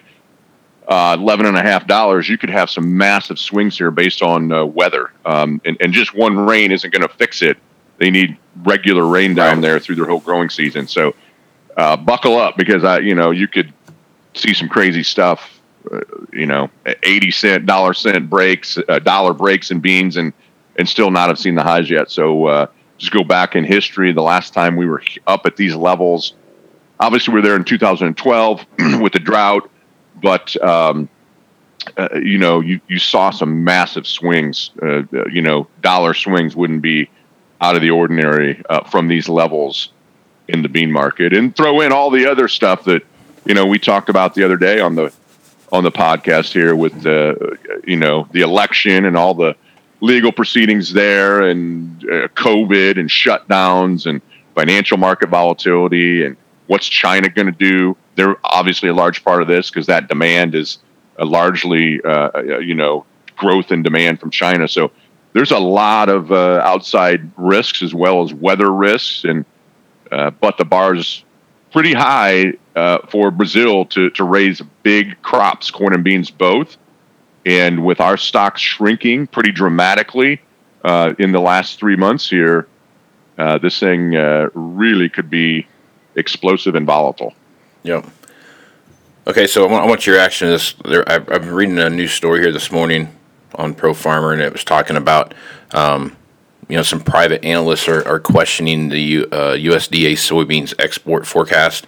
Uh, 0.88 1.16
Eleven 1.18 1.46
and 1.46 1.56
a 1.56 1.62
half 1.62 1.88
dollars. 1.88 2.28
You 2.28 2.38
could 2.38 2.50
have 2.50 2.70
some 2.70 2.98
massive 2.98 3.40
swings 3.40 3.78
here 3.78 3.92
based 3.92 4.22
on 4.22 4.52
uh, 4.52 4.66
weather, 4.66 5.12
um, 5.26 5.62
and, 5.66 5.78
and 5.80 5.94
just 5.94 6.14
one 6.14 6.38
rain 6.38 6.72
isn't 6.72 6.92
going 6.92 7.08
to 7.08 7.16
fix 7.16 7.42
it. 7.42 7.58
They 8.02 8.10
need 8.10 8.36
regular 8.64 9.06
rain 9.06 9.36
down 9.36 9.58
right. 9.58 9.62
there 9.62 9.80
through 9.80 9.94
their 9.94 10.08
whole 10.08 10.22
growing 10.22 10.50
season. 10.50 10.88
So 10.88 11.14
uh, 11.78 11.96
buckle 11.96 12.36
up 12.36 12.58
because 12.58 12.84
I, 12.84 12.98
you 12.98 13.14
know, 13.14 13.30
you 13.30 13.48
could 13.48 13.72
see 14.34 14.56
some 14.56 14.68
crazy 14.68 15.04
stuff. 15.04 15.62
Uh, 15.92 16.00
you 16.34 16.48
know, 16.48 16.72
eighty 17.04 17.30
cent, 17.30 17.68
dollar 17.68 17.94
cent 17.94 18.28
breaks, 18.28 18.80
uh, 18.90 18.98
dollar 18.98 19.36
breaks 19.36 19.70
in 19.70 19.80
beans, 19.82 20.18
and 20.18 20.34
and 20.80 20.90
still 20.90 21.12
not 21.12 21.28
have 21.28 21.38
seen 21.38 21.54
the 21.54 21.62
highs 21.62 21.92
yet. 21.92 22.10
So 22.10 22.48
uh, 22.48 22.68
just 22.98 23.12
go 23.12 23.24
back 23.24 23.56
in 23.56 23.66
history. 23.66 24.12
The 24.12 24.24
last 24.24 24.52
time 24.52 24.78
we 24.78 24.88
were 24.88 25.04
up 25.28 25.46
at 25.46 25.56
these 25.56 25.76
levels, 25.76 26.34
obviously 27.00 27.36
we 27.36 27.42
are 27.42 27.44
there 27.44 27.56
in 27.56 27.64
2012 27.64 28.66
with 29.00 29.14
the 29.14 29.20
drought, 29.20 29.70
but 30.24 30.56
um, 30.64 31.08
uh, 31.98 32.10
you 32.16 32.40
know, 32.40 32.62
you, 32.62 32.82
you 32.88 32.98
saw 32.98 33.30
some 33.30 33.64
massive 33.64 34.08
swings. 34.08 34.72
Uh, 34.82 35.04
you 35.32 35.44
know, 35.44 35.68
dollar 35.82 36.16
swings 36.16 36.56
wouldn't 36.56 36.82
be 36.82 37.08
out 37.62 37.76
of 37.76 37.82
the 37.82 37.90
ordinary 37.90 38.62
uh, 38.70 38.84
from 38.84 39.08
these 39.08 39.30
levels 39.30 39.92
in 40.48 40.62
the 40.62 40.70
bean 40.70 40.92
market 40.92 41.34
and 41.34 41.56
throw 41.56 41.82
in 41.82 41.92
all 41.92 42.10
the 42.10 42.30
other 42.30 42.48
stuff 42.48 42.84
that 42.84 43.04
you 43.46 43.54
know 43.54 43.66
we 43.66 43.80
talked 43.80 44.10
about 44.10 44.34
the 44.34 44.44
other 44.44 44.58
day 44.58 44.80
on 44.80 44.96
the 44.96 45.14
on 45.72 45.84
the 45.84 45.92
podcast 45.92 46.52
here 46.52 46.76
with 46.76 47.02
the 47.04 47.58
you 47.86 47.96
know 47.96 48.28
the 48.32 48.42
election 48.42 49.06
and 49.06 49.16
all 49.16 49.34
the 49.34 49.56
legal 50.02 50.32
proceedings 50.32 50.92
there 50.92 51.44
and 51.44 52.04
uh, 52.06 52.28
covid 52.30 53.00
and 53.00 53.10
shutdowns 53.10 54.08
and 54.08 54.22
financial 54.56 54.98
market 54.98 55.30
volatility 55.30 56.26
and 56.26 56.36
what's 56.68 56.88
china 56.88 57.30
going 57.30 57.46
to 57.46 57.52
do 57.52 57.96
they're 58.16 58.36
obviously 58.44 58.90
a 58.90 58.94
large 58.94 59.24
part 59.24 59.42
of 59.42 59.48
this 59.48 59.70
because 59.70 59.88
that 59.88 60.08
demand 60.08 60.56
is 60.56 60.80
uh, 61.20 61.26
largely, 61.26 62.02
uh, 62.04 62.30
uh, 62.36 62.60
you 62.60 62.76
know, 62.76 63.06
growth 63.36 63.72
in 63.72 63.84
demand 63.84 64.20
from 64.20 64.30
China. 64.30 64.68
So 64.68 64.92
there's 65.34 65.52
a 65.52 65.60
lot 65.60 66.10
of 66.10 66.32
uh, 66.32 66.62
outside 66.64 67.32
risks 67.38 67.82
as 67.82 67.94
well 67.94 68.22
as 68.24 68.34
weather 68.34 68.72
risks, 68.72 69.24
and 69.24 69.46
uh, 70.12 70.32
but 70.32 70.58
the 70.58 70.66
bar's 70.66 71.24
pretty 71.72 71.94
high 71.94 72.54
uh, 72.76 73.00
for 73.10 73.32
Brazil 73.32 73.86
to 73.86 74.10
to 74.12 74.24
raise 74.24 74.62
big 74.84 75.22
crops, 75.22 75.72
corn 75.72 75.94
and 75.94 76.04
beans 76.04 76.30
both. 76.30 76.78
And 77.46 77.84
with 77.84 78.00
our 78.00 78.18
stocks 78.18 78.62
shrinking 78.62 79.28
pretty 79.28 79.52
dramatically 79.52 80.42
uh, 80.84 81.14
in 81.18 81.32
the 81.32 81.40
last 81.40 81.80
three 81.80 81.96
months 81.96 82.30
here, 82.30 82.68
uh, 83.38 83.58
this 83.58 83.80
thing 83.80 84.16
uh, 84.16 84.50
really 84.54 85.10
could 85.10 85.30
be 85.30 85.66
explosive 86.16 86.76
and 86.76 86.86
volatile. 86.86 87.34
Yep. 87.84 88.06
Okay, 89.26 89.48
so 89.48 89.68
I 89.68 89.72
want, 89.72 89.86
I 89.86 89.88
want 89.88 90.06
your 90.06 90.18
reaction 90.18 90.48
to 90.48 90.52
this. 90.52 90.74
There, 90.86 91.10
I've, 91.10 91.28
I've 91.32 91.42
been 91.42 91.54
reading 91.54 91.80
a 91.80 91.90
news 91.90 92.12
story 92.12 92.42
here 92.42 92.52
this 92.52 92.72
morning 92.72 93.08
on 93.56 93.74
Pro 93.74 93.94
Farmer, 93.94 94.34
and 94.34 94.42
it 94.42 94.52
was 94.52 94.64
talking 94.64 94.98
about, 94.98 95.34
um, 95.74 96.16
you 96.68 96.76
know, 96.76 96.84
some 96.84 97.02
private 97.02 97.44
analysts 97.44 97.88
are, 97.88 98.08
are 98.08 98.20
questioning 98.20 98.90
the 98.90 99.00
U, 99.00 99.28
uh, 99.32 99.54
USDA 99.54 100.14
soybeans 100.14 100.74
export 100.80 101.26
forecast. 101.26 101.88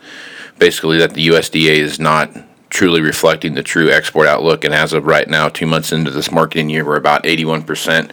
Basically, 0.59 0.97
that 0.99 1.13
the 1.13 1.27
USDA 1.29 1.77
is 1.77 1.99
not 1.99 2.31
truly 2.69 3.01
reflecting 3.01 3.53
the 3.53 3.63
true 3.63 3.91
export 3.91 4.27
outlook. 4.27 4.63
And 4.63 4.73
as 4.73 4.93
of 4.93 5.05
right 5.05 5.29
now, 5.29 5.47
two 5.47 5.67
months 5.67 5.91
into 5.91 6.09
this 6.09 6.31
marketing 6.31 6.69
year, 6.69 6.83
we're 6.83 6.95
about 6.95 7.23
81% 7.23 8.11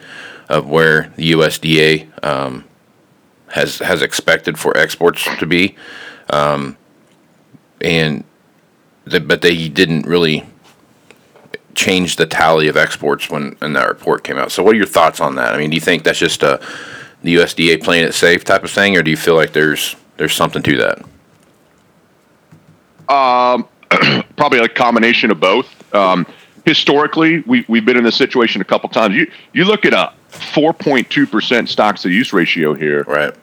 of 0.50 0.69
where 0.69 1.12
the 1.16 1.33
USDA 1.33 2.25
um, 2.25 2.64
has 3.49 3.78
has 3.78 4.02
expected 4.02 4.59
for 4.59 4.76
exports 4.76 5.26
to 5.38 5.47
be. 5.47 5.76
Um, 6.28 6.76
and 7.80 8.25
the, 9.04 9.21
but 9.21 9.42
they 9.42 9.69
didn't 9.69 10.07
really 10.07 10.45
change 11.75 12.17
the 12.17 12.27
tally 12.27 12.69
of 12.69 12.77
exports 12.77 13.31
when, 13.31 13.53
when 13.59 13.73
that 13.75 13.89
report 13.89 14.25
came 14.25 14.37
out. 14.37 14.53
So, 14.53 14.62
what 14.62 14.75
are 14.75 14.79
your 14.79 14.87
thoughts 14.87 15.21
on 15.21 15.37
that? 15.37 15.55
I 15.55 15.59
mean, 15.59 15.71
do 15.71 15.75
you 15.77 15.81
think 15.81 16.05
that's 16.05 16.19
just 16.19 16.43
a 16.43 16.61
the 17.23 17.35
USDA 17.37 17.83
playing 17.83 18.05
it 18.05 18.12
safe 18.15 18.45
type 18.45 18.65
of 18.65 18.71
thing, 18.71 18.97
or 18.97 19.03
do 19.03 19.11
you 19.11 19.17
feel 19.17 19.35
like 19.35 19.53
there's 19.53 19.97
there's 20.17 20.33
something 20.35 20.62
to 20.62 20.77
that? 20.79 20.99
Um, 23.15 23.67
probably 24.37 24.61
a 24.61 24.69
combination 24.69 25.31
of 25.31 25.41
both. 25.41 25.95
Um, 25.95 26.27
historically, 26.65 27.41
we 27.41 27.65
we've 27.69 27.85
been 27.85 27.97
in 27.97 28.05
this 28.05 28.17
situation 28.17 28.61
a 28.61 28.65
couple 28.65 28.89
times. 28.89 29.15
You 29.15 29.31
you 29.53 29.65
look 29.65 29.85
at 29.85 29.93
a 29.93 30.12
4.2 30.31 31.31
percent 31.31 31.69
stocks 31.69 32.03
to 32.03 32.11
use 32.11 32.33
ratio 32.33 32.73
here, 32.75 33.03
Right. 33.05 33.35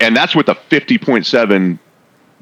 and 0.00 0.16
that's 0.16 0.34
with 0.34 0.48
a 0.48 0.54
50.7 0.70 1.78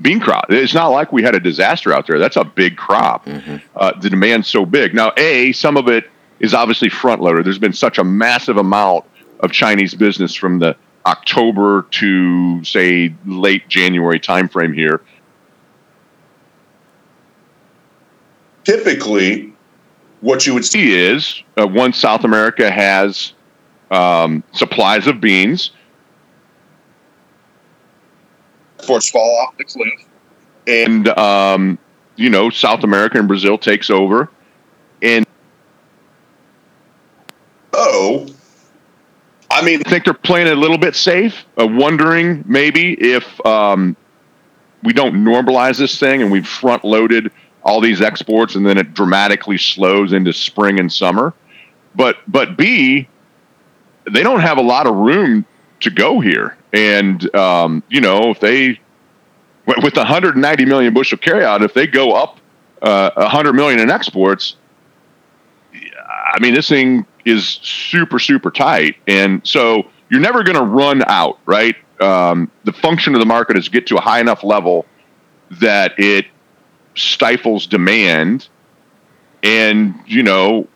bean 0.00 0.21
crop. 0.21 0.47
It's 0.50 0.75
not 0.75 0.88
like 0.88 1.12
we 1.12 1.23
had 1.23 1.35
a 1.35 1.41
disaster 1.41 1.93
out 1.93 2.07
there. 2.07 2.19
That's 2.19 2.37
a 2.37 2.45
big 2.45 2.76
crop. 2.76 3.26
Uh, 3.75 3.99
the 3.99 4.11
demand's 4.11 4.49
so 4.49 4.67
big. 4.67 4.95
Now, 4.95 5.12
a 5.17 5.53
some 5.53 5.76
of 5.76 5.88
it 5.88 6.11
is 6.41 6.55
obviously 6.55 6.88
front 6.88 7.23
loaded. 7.23 7.47
There's 7.47 7.59
been 7.59 7.73
such 7.73 7.99
a 7.99 8.05
massive 8.05 8.57
amount 8.57 9.05
of 9.41 9.53
Chinese 9.53 9.95
business 9.95 10.35
from 10.35 10.59
the 10.59 10.76
October 11.07 11.87
to 11.93 12.65
say 12.65 13.15
late 13.25 13.69
January 13.69 14.21
timeframe 14.21 14.75
here. 14.75 15.03
Typically, 18.65 19.53
what 20.21 20.47
you 20.47 20.55
would 20.55 20.65
see 20.65 20.76
see 20.76 20.93
is 20.93 21.43
uh, 21.61 21.67
once 21.67 21.97
South 21.97 22.25
America 22.25 22.71
has 22.71 23.33
um, 23.91 24.43
supplies 24.53 25.07
of 25.07 25.21
beans, 25.21 25.71
exports 28.87 29.11
fall 29.11 29.38
off 29.38 29.57
the 29.59 29.64
cliff. 29.64 30.07
and 30.66 31.09
um, 31.19 31.78
you 32.16 32.31
know 32.31 32.50
South 32.50 32.85
America 32.85 33.19
and 33.19 33.28
Brazil 33.28 33.59
takes 33.59 33.90
over, 33.90 34.31
and 35.02 35.26
Oh, 37.78 38.26
I 39.50 39.62
mean, 39.62 39.83
I 39.85 39.90
think 39.90 40.05
they're 40.05 40.14
playing 40.14 40.49
a 40.49 40.55
little 40.55 40.78
bit 40.78 40.97
safe, 40.97 41.45
uh, 41.61 41.66
wondering 41.66 42.43
maybe 42.47 42.95
if 42.95 43.45
um, 43.45 43.97
we 44.83 44.95
don't 44.95 45.14
normalize 45.14 45.78
this 45.78 45.99
thing 45.99 46.23
and 46.23 46.33
we've 46.33 46.49
front 46.49 46.85
loaded 46.85 47.31
all 47.64 47.81
these 47.81 48.00
exports 48.00 48.55
and 48.55 48.64
then 48.64 48.78
it 48.78 48.95
dramatically 48.95 49.59
slows 49.59 50.12
into 50.12 50.33
spring 50.33 50.81
and 50.81 50.90
summer. 50.90 51.35
But 51.95 52.16
but 52.28 52.57
B, 52.57 53.09
they 54.11 54.23
don't 54.23 54.40
have 54.40 54.57
a 54.57 54.62
lot 54.62 54.87
of 54.87 54.95
room 54.95 55.45
to 55.80 55.90
go 55.90 56.21
here, 56.21 56.56
and 56.73 57.35
um, 57.35 57.83
you 57.88 58.00
know 58.00 58.30
if 58.30 58.40
they 58.40 58.80
with 59.66 59.78
with 59.83 59.97
190 59.97 60.64
million 60.64 60.95
bushel 60.95 61.18
carryout, 61.18 61.62
if 61.62 61.75
they 61.75 61.87
go 61.87 62.12
up 62.12 62.38
uh, 62.83 63.11
100 63.16 63.52
million 63.52 63.80
in 63.80 63.90
exports, 63.90 64.56
I 66.37 66.38
mean, 66.40 66.54
this 66.54 66.68
thing 66.68 67.06
is 67.25 67.59
super, 67.62 68.18
super 68.18 68.50
tight. 68.50 68.97
And 69.06 69.47
so 69.47 69.90
you're 70.11 70.21
never 70.21 70.42
going 70.42 70.56
to 70.56 70.64
run 70.64 71.02
out, 71.06 71.38
right? 71.47 71.76
Um, 72.00 72.50
the 72.64 72.73
function 72.73 73.14
of 73.14 73.21
the 73.21 73.26
market 73.26 73.56
is 73.56 73.68
get 73.68 73.87
to 73.88 73.97
a 73.97 74.00
high 74.00 74.21
enough 74.21 74.45
level 74.45 74.87
that 75.50 75.99
it 75.99 76.26
stifles 76.95 77.66
demand 77.66 78.49
and, 79.42 79.95
you 80.06 80.23
know, 80.23 80.68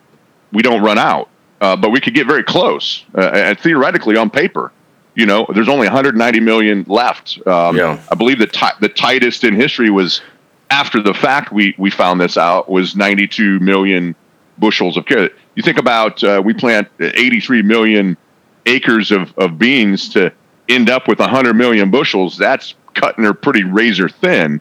we 0.53 0.63
don't 0.63 0.83
run 0.83 0.99
out. 0.99 1.29
Uh, 1.61 1.77
but 1.77 1.91
we 1.91 2.01
could 2.01 2.15
get 2.15 2.27
very 2.27 2.43
close. 2.43 3.05
Uh, 3.15 3.21
and 3.21 3.61
theoretically, 3.61 4.17
on 4.17 4.31
paper, 4.31 4.73
you 5.21 5.27
know, 5.27 5.47
there's 5.55 5.69
only 5.69 5.87
190 5.87 6.41
million 6.41 6.85
left. 6.89 7.39
Um, 7.47 7.77
Yeah. 7.77 8.01
I 8.11 8.15
believe 8.15 8.39
the, 8.39 8.47
ti- 8.47 8.79
the 8.81 8.89
tightest 8.89 9.45
in 9.45 9.55
history 9.55 9.91
was 9.91 10.23
after 10.71 11.03
the 11.03 11.13
fact 11.13 11.53
we, 11.53 11.75
we 11.77 11.91
found 11.91 12.21
this 12.21 12.39
out 12.39 12.71
was 12.71 12.97
92 12.97 13.61
million 13.61 14.17
bushels 14.59 14.97
of 14.97 15.05
carrot. 15.05 15.35
You 15.57 15.63
think 15.63 15.77
about 15.77 16.25
uh, 16.25 16.41
we 16.43 16.55
plant 16.55 16.89
83 16.99 17.61
million 17.61 18.17
acres 18.65 19.11
of, 19.11 19.37
of 19.37 19.59
beans 19.59 20.09
to 20.11 20.33
end 20.71 20.89
up 20.89 21.07
with 21.07 21.19
100 21.19 21.55
million 21.55 21.91
bushels. 21.91 22.39
That's 22.39 22.75
cutting 22.95 23.25
her 23.25 23.35
pretty 23.35 23.65
razor 23.65 24.09
thin. 24.09 24.61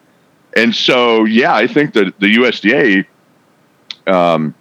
And 0.57 0.75
so, 0.75 1.23
yeah, 1.23 1.55
I 1.55 1.67
think 1.67 1.93
that 1.93 2.19
the 2.19 2.35
USDA 2.35 3.05
um, 4.07 4.55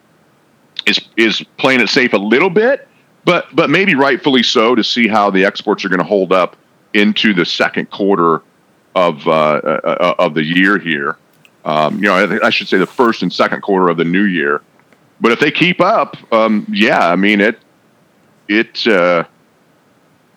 is 0.86 1.00
is 1.16 1.42
playing 1.56 1.80
it 1.80 1.88
safe 1.88 2.12
a 2.12 2.18
little 2.18 2.50
bit, 2.50 2.87
but 3.24 3.54
but 3.54 3.70
maybe 3.70 3.94
rightfully 3.94 4.42
so 4.42 4.74
to 4.74 4.84
see 4.84 5.08
how 5.08 5.30
the 5.30 5.44
exports 5.44 5.84
are 5.84 5.88
going 5.88 5.98
to 6.00 6.04
hold 6.04 6.32
up 6.32 6.56
into 6.94 7.34
the 7.34 7.44
second 7.44 7.90
quarter 7.90 8.42
of 8.94 9.26
uh, 9.26 9.30
uh, 9.30 10.14
of 10.18 10.34
the 10.34 10.42
year 10.42 10.78
here. 10.78 11.16
Um, 11.64 11.96
you 11.96 12.04
know, 12.04 12.14
I, 12.14 12.46
I 12.46 12.50
should 12.50 12.68
say 12.68 12.78
the 12.78 12.86
first 12.86 13.22
and 13.22 13.32
second 13.32 13.62
quarter 13.62 13.88
of 13.88 13.96
the 13.96 14.04
new 14.04 14.24
year. 14.24 14.62
But 15.20 15.32
if 15.32 15.40
they 15.40 15.50
keep 15.50 15.80
up, 15.80 16.16
um, 16.32 16.66
yeah, 16.70 17.08
I 17.08 17.16
mean 17.16 17.40
it. 17.40 17.58
It 18.48 18.86
uh, 18.86 19.24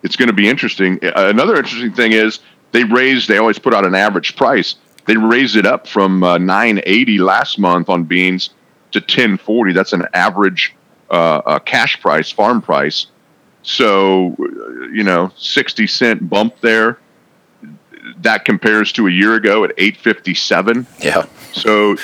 it's 0.03 0.15
going 0.15 0.27
to 0.27 0.33
be 0.33 0.49
interesting. 0.49 0.99
Another 1.01 1.55
interesting 1.55 1.93
thing 1.93 2.11
is 2.11 2.39
they 2.71 2.83
raised. 2.83 3.27
They 3.27 3.37
always 3.37 3.59
put 3.59 3.73
out 3.73 3.85
an 3.85 3.95
average 3.95 4.35
price. 4.35 4.75
They 5.05 5.17
raised 5.17 5.55
it 5.55 5.65
up 5.65 5.87
from 5.87 6.23
uh, 6.23 6.37
980 6.37 7.17
last 7.19 7.57
month 7.57 7.89
on 7.89 8.03
beans 8.03 8.51
to 8.91 8.99
1040. 8.99 9.73
That's 9.73 9.93
an 9.93 10.05
average 10.13 10.75
uh, 11.11 11.59
cash 11.59 11.99
price, 12.01 12.31
farm 12.31 12.61
price. 12.61 13.07
So, 13.63 14.35
you 14.91 15.03
know, 15.03 15.31
60 15.37 15.85
cent 15.87 16.29
bump 16.29 16.59
there. 16.61 16.97
That 18.21 18.45
compares 18.45 18.91
to 18.93 19.07
a 19.07 19.11
year 19.11 19.35
ago 19.35 19.63
at 19.63 19.71
857. 19.77 20.87
Yeah. 20.99 21.25
So, 21.53 21.97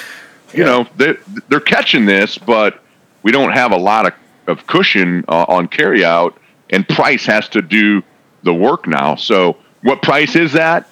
you 0.53 0.63
know, 0.63 0.87
they, 0.95 1.15
they're 1.49 1.59
catching 1.59 2.05
this, 2.05 2.37
but 2.37 2.83
we 3.23 3.31
don't 3.31 3.51
have 3.51 3.71
a 3.71 3.77
lot 3.77 4.05
of, 4.05 4.13
of 4.45 4.67
cushion 4.67 5.25
uh, 5.27 5.45
on 5.47 5.67
carryout, 5.67 6.35
and 6.69 6.87
price 6.87 7.25
has 7.25 7.49
to 7.49 7.61
do 7.61 8.03
the 8.43 8.53
work 8.53 8.87
now. 8.87 9.15
So, 9.15 9.57
what 9.81 10.01
price 10.01 10.35
is 10.35 10.53
that? 10.53 10.89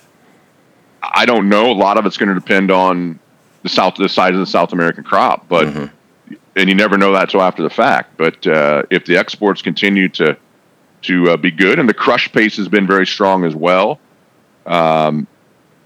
I 1.04 1.26
don't 1.26 1.50
know. 1.50 1.72
A 1.72 1.74
lot 1.74 1.98
of 1.98 2.06
it's 2.06 2.18
going 2.18 2.30
to 2.30 2.36
depend 2.36 2.72
on 2.72 3.20
the 3.62 3.70
south, 3.70 3.96
the 3.96 4.10
size 4.10 4.34
of 4.34 4.40
the 4.40 4.46
South 4.46 4.74
American 4.74 5.04
crop, 5.04 5.48
but 5.48 5.92
and 6.56 6.70
you 6.70 6.76
never 6.76 6.98
know 6.98 7.12
that 7.14 7.30
till 7.30 7.42
after 7.42 7.64
the 7.64 7.70
fact. 7.70 8.18
But 8.18 8.46
uh, 8.48 8.84
if 8.90 9.06
the 9.06 9.18
exports 9.18 9.62
continue 9.62 10.10
to 10.10 10.38
to 11.04 11.32
uh, 11.32 11.38
be 11.38 11.52
good, 11.52 11.80
and 11.80 11.88
the 11.88 11.94
crush 11.94 12.32
pace 12.32 12.58
has 12.58 12.68
been 12.68 12.88
very 12.88 13.06
strong 13.06 13.46
as 13.46 13.56
well, 13.56 14.00
um, 14.66 15.28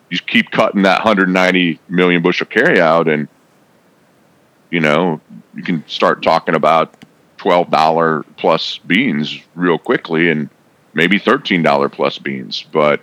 you 0.10 0.18
keep 0.20 0.52
cutting 0.52 0.84
that 0.84 1.00
190 1.00 1.80
million 1.90 2.22
bushel 2.22 2.48
carryout, 2.48 3.12
and 3.12 3.28
you 4.70 4.80
know 4.80 5.20
you 5.56 5.64
can 5.64 5.86
start 5.88 6.22
talking 6.22 6.56
about 6.56 6.96
twelve 7.38 7.70
dollar 7.72 8.24
plus 8.38 8.78
beans 8.80 9.40
real 9.56 9.78
quickly, 9.78 10.30
and 10.30 10.50
maybe 10.94 11.18
thirteen 11.20 11.64
dollar 11.64 11.90
plus 11.90 12.18
beans. 12.20 12.64
But 12.72 13.02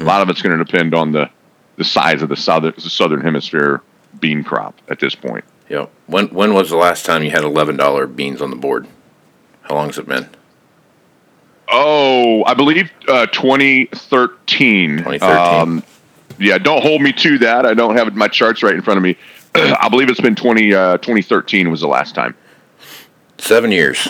a 0.00 0.04
lot 0.04 0.22
of 0.22 0.30
it's 0.30 0.42
going 0.42 0.56
to 0.56 0.64
depend 0.64 0.94
on 0.94 1.12
the 1.12 1.28
the 1.76 1.84
size 1.84 2.22
of 2.22 2.28
the 2.28 2.36
southern 2.36 2.74
the 2.76 2.90
southern 2.90 3.20
hemisphere 3.20 3.82
bean 4.20 4.42
crop 4.42 4.80
at 4.88 5.00
this 5.00 5.14
point. 5.14 5.44
Yeah. 5.68 5.86
When 6.06 6.28
when 6.28 6.54
was 6.54 6.70
the 6.70 6.76
last 6.76 7.04
time 7.04 7.22
you 7.22 7.30
had 7.30 7.44
eleven 7.44 7.76
dollar 7.76 8.06
beans 8.06 8.40
on 8.40 8.50
the 8.50 8.56
board? 8.56 8.86
How 9.62 9.74
long 9.74 9.86
has 9.88 9.98
it 9.98 10.06
been? 10.08 10.28
Oh, 11.70 12.42
I 12.44 12.54
believe 12.54 12.90
uh, 13.08 13.26
2013. 13.26 14.98
2013. 14.98 15.28
Um, 15.28 15.82
yeah, 16.38 16.56
don't 16.56 16.80
hold 16.82 17.02
me 17.02 17.12
to 17.12 17.38
that. 17.40 17.66
I 17.66 17.74
don't 17.74 17.94
have 17.96 18.14
my 18.14 18.28
charts 18.28 18.62
right 18.62 18.72
in 18.74 18.80
front 18.80 18.96
of 18.96 19.02
me. 19.04 19.16
I 19.54 19.88
believe 19.90 20.08
it's 20.08 20.20
been 20.20 20.34
20, 20.34 20.72
uh, 20.72 20.96
2013 20.98 21.70
was 21.70 21.80
the 21.82 21.88
last 21.88 22.14
time. 22.14 22.34
Seven 23.36 23.70
years, 23.70 24.08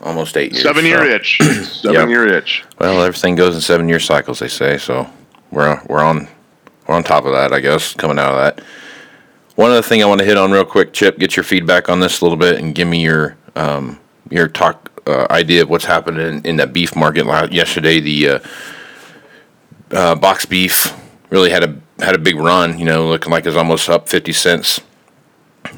almost 0.00 0.36
eight 0.38 0.52
years. 0.52 0.62
Seven 0.62 0.86
year 0.86 0.98
so- 1.00 1.04
itch. 1.04 1.38
Seven 1.82 1.94
Yep. 2.00 2.08
year 2.08 2.26
itch. 2.26 2.64
Well, 2.78 3.02
everything 3.02 3.34
goes 3.34 3.54
in 3.54 3.60
seven 3.60 3.88
year 3.88 4.00
cycles, 4.00 4.38
they 4.38 4.48
say. 4.48 4.78
So 4.78 5.06
we're 5.50 5.80
we're 5.86 6.00
on 6.02 6.28
we're 6.86 6.94
on 6.94 7.04
top 7.04 7.26
of 7.26 7.32
that, 7.32 7.52
I 7.52 7.60
guess. 7.60 7.92
Coming 7.94 8.18
out 8.18 8.32
of 8.32 8.38
that. 8.56 8.64
One 9.58 9.72
other 9.72 9.82
thing 9.82 10.04
I 10.04 10.06
want 10.06 10.20
to 10.20 10.24
hit 10.24 10.36
on 10.36 10.52
real 10.52 10.64
quick, 10.64 10.92
Chip. 10.92 11.18
Get 11.18 11.36
your 11.36 11.42
feedback 11.42 11.88
on 11.88 11.98
this 11.98 12.20
a 12.20 12.24
little 12.24 12.38
bit, 12.38 12.60
and 12.60 12.72
give 12.72 12.86
me 12.86 13.02
your 13.02 13.36
um, 13.56 13.98
your 14.30 14.46
talk 14.46 14.88
uh, 15.04 15.26
idea 15.30 15.62
of 15.62 15.68
what's 15.68 15.84
happening 15.84 16.24
in, 16.24 16.46
in 16.46 16.56
that 16.58 16.72
beef 16.72 16.94
market. 16.94 17.26
Yesterday, 17.50 17.98
the 17.98 18.28
uh, 18.28 18.38
uh, 19.90 20.14
box 20.14 20.44
beef 20.44 20.96
really 21.30 21.50
had 21.50 21.64
a 21.64 21.76
had 21.98 22.14
a 22.14 22.20
big 22.20 22.36
run. 22.36 22.78
You 22.78 22.84
know, 22.84 23.08
looking 23.08 23.32
like 23.32 23.46
it's 23.46 23.56
almost 23.56 23.88
up 23.88 24.08
fifty 24.08 24.32
cents 24.32 24.80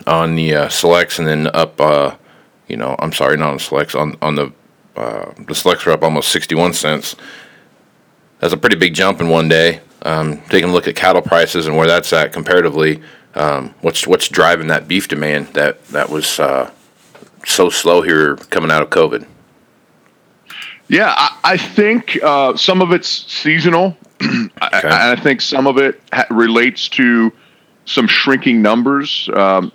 on 0.07 0.35
the 0.35 0.55
uh, 0.55 0.69
selects, 0.69 1.19
and 1.19 1.27
then 1.27 1.47
up. 1.47 1.81
Uh, 1.81 2.17
you 2.69 2.77
know, 2.77 2.97
I'm 2.99 3.13
sorry, 3.13 3.39
not 3.39 3.53
on 3.53 3.59
selects 3.59 3.95
on 3.95 4.15
on 4.21 4.35
the 4.35 4.53
uh, 4.95 5.33
the 5.49 5.55
selects 5.55 5.87
are 5.87 5.93
up 5.93 6.03
almost 6.03 6.31
61 6.33 6.75
cents. 6.75 7.17
That's 8.41 8.53
a 8.53 8.59
pretty 8.59 8.77
big 8.77 8.93
jump 8.93 9.23
in 9.23 9.31
one 9.31 9.49
day. 9.49 9.81
Um, 10.03 10.43
taking 10.51 10.69
a 10.69 10.73
look 10.73 10.87
at 10.87 10.97
cattle 10.97 11.23
prices 11.23 11.67
and 11.67 11.77
where 11.77 11.87
that's 11.87 12.13
at 12.13 12.33
comparatively, 12.33 13.03
um, 13.35 13.75
what's 13.81 14.07
what's 14.07 14.29
driving 14.29 14.69
that 14.69 14.89
beef 14.89 15.09
demand 15.09 15.49
that 15.49 15.85
that 15.87 16.11
was 16.11 16.39
uh, 16.41 16.71
so 17.47 17.71
slow 17.71 18.03
here 18.03 18.37
coming 18.37 18.71
out 18.71 18.83
of 18.83 18.91
COVID? 18.91 19.27
Yeah, 20.89 21.15
I, 21.17 21.39
I 21.45 21.57
think 21.57 22.19
uh, 22.23 22.57
some 22.57 22.83
of 22.83 22.91
it's 22.93 23.09
seasonal. 23.09 23.97
I, 24.21 24.47
Okay. 24.79 24.89
I, 24.89 25.13
I 25.13 25.17
think 25.17 25.41
some 25.41 25.67
of 25.67 25.79
it 25.79 26.01
ha- 26.13 26.27
relates 26.31 26.89
to 26.91 27.33
some 27.85 28.07
shrinking 28.07 28.61
numbers. 28.61 29.29
Um, 29.33 29.73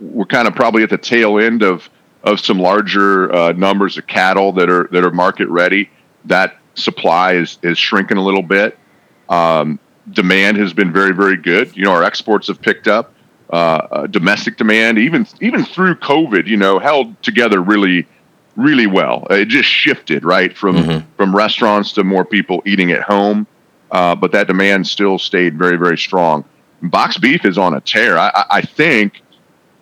we're 0.00 0.24
kind 0.24 0.48
of 0.48 0.54
probably 0.54 0.82
at 0.82 0.90
the 0.90 0.98
tail 0.98 1.38
end 1.38 1.62
of 1.62 1.88
of 2.22 2.40
some 2.40 2.58
larger 2.58 3.32
uh, 3.34 3.52
numbers 3.52 3.96
of 3.98 4.06
cattle 4.06 4.52
that 4.52 4.70
are 4.70 4.88
that 4.92 5.04
are 5.04 5.10
market 5.10 5.48
ready. 5.48 5.90
That 6.24 6.56
supply 6.74 7.34
is 7.34 7.58
is 7.62 7.78
shrinking 7.78 8.16
a 8.16 8.22
little 8.22 8.42
bit. 8.42 8.78
Um, 9.28 9.78
demand 10.12 10.56
has 10.58 10.72
been 10.72 10.92
very 10.92 11.14
very 11.14 11.36
good. 11.36 11.76
You 11.76 11.84
know, 11.84 11.92
our 11.92 12.02
exports 12.04 12.48
have 12.48 12.60
picked 12.60 12.88
up. 12.88 13.14
Uh, 13.52 13.56
uh, 13.90 14.06
domestic 14.06 14.56
demand, 14.56 14.96
even 14.98 15.26
even 15.40 15.64
through 15.64 15.96
COVID, 15.96 16.46
you 16.46 16.56
know, 16.56 16.78
held 16.78 17.20
together 17.22 17.60
really 17.60 18.06
really 18.56 18.86
well. 18.86 19.26
It 19.30 19.46
just 19.48 19.68
shifted 19.68 20.24
right 20.24 20.56
from 20.56 20.76
Mhm. 20.76 21.04
from 21.16 21.34
restaurants 21.34 21.92
to 21.94 22.04
more 22.04 22.24
people 22.24 22.62
eating 22.64 22.92
at 22.92 23.02
home, 23.02 23.46
uh, 23.90 24.14
but 24.14 24.30
that 24.32 24.46
demand 24.46 24.86
still 24.86 25.18
stayed 25.18 25.58
very 25.58 25.76
very 25.76 25.98
strong. 25.98 26.44
Box 26.82 27.18
beef 27.18 27.44
is 27.44 27.58
on 27.58 27.74
a 27.74 27.80
tear. 27.80 28.16
I, 28.18 28.44
I- 28.50 28.60
think. 28.62 29.20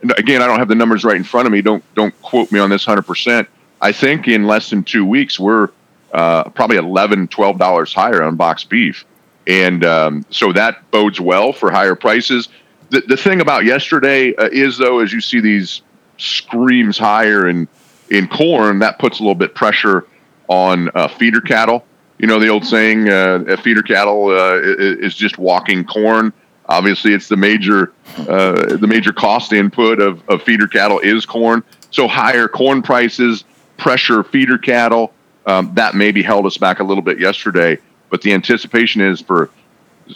and 0.02 0.12
Again, 0.16 0.40
I 0.42 0.46
don't 0.46 0.58
have 0.58 0.68
the 0.68 0.74
numbers 0.74 1.04
right 1.04 1.16
in 1.16 1.24
front 1.24 1.46
of 1.46 1.52
me. 1.52 1.60
Don't 1.60 1.84
don't 1.94 2.14
quote 2.22 2.50
me 2.50 2.58
on 2.60 2.70
this 2.70 2.84
hundred 2.86 3.02
percent. 3.06 3.48
I 3.82 3.92
think 3.92 4.26
in 4.28 4.46
less 4.46 4.70
than 4.70 4.82
two 4.82 5.04
weeks 5.04 5.38
we're 5.38 5.68
uh, 6.14 6.44
probably 6.50 6.78
11 6.78 7.28
12 7.28 7.58
dollars 7.58 7.92
higher 7.92 8.22
on 8.22 8.36
box 8.36 8.64
beef, 8.64 9.04
and 9.48 9.84
um, 9.84 10.24
so 10.30 10.52
that 10.52 10.88
bodes 10.90 11.20
well 11.20 11.52
for 11.52 11.70
higher 11.70 11.94
prices. 11.94 12.48
The, 12.90 13.00
the 13.00 13.16
thing 13.16 13.40
about 13.40 13.64
yesterday 13.64 14.34
uh, 14.36 14.48
is 14.52 14.78
though, 14.78 15.00
as 15.00 15.12
you 15.12 15.20
see 15.20 15.40
these 15.40 15.82
screams 16.18 16.98
higher 16.98 17.48
in 17.48 17.66
in 18.10 18.28
corn, 18.28 18.78
that 18.78 18.98
puts 18.98 19.18
a 19.18 19.22
little 19.22 19.34
bit 19.34 19.54
pressure 19.54 20.06
on 20.48 20.90
uh, 20.94 21.08
feeder 21.08 21.40
cattle. 21.40 21.84
You 22.18 22.26
know 22.26 22.38
the 22.38 22.48
old 22.48 22.66
saying, 22.66 23.08
uh, 23.08 23.56
feeder 23.62 23.82
cattle 23.82 24.28
uh, 24.28 24.58
is 24.60 25.14
just 25.14 25.38
walking 25.38 25.84
corn. 25.84 26.32
Obviously, 26.68 27.14
it's 27.14 27.28
the 27.28 27.36
major 27.36 27.92
uh, 28.18 28.76
the 28.76 28.86
major 28.86 29.12
cost 29.12 29.52
input 29.52 30.00
of, 30.00 30.22
of 30.28 30.42
feeder 30.42 30.68
cattle 30.68 30.98
is 30.98 31.24
corn. 31.24 31.62
So 31.90 32.06
higher 32.06 32.48
corn 32.48 32.82
prices 32.82 33.44
pressure 33.78 34.22
feeder 34.22 34.58
cattle. 34.58 35.12
Um, 35.46 35.72
that 35.74 35.94
maybe 35.94 36.22
held 36.22 36.44
us 36.44 36.58
back 36.58 36.80
a 36.80 36.84
little 36.84 37.02
bit 37.02 37.18
yesterday, 37.18 37.78
but 38.10 38.22
the 38.22 38.32
anticipation 38.32 39.00
is 39.00 39.20
for 39.20 39.50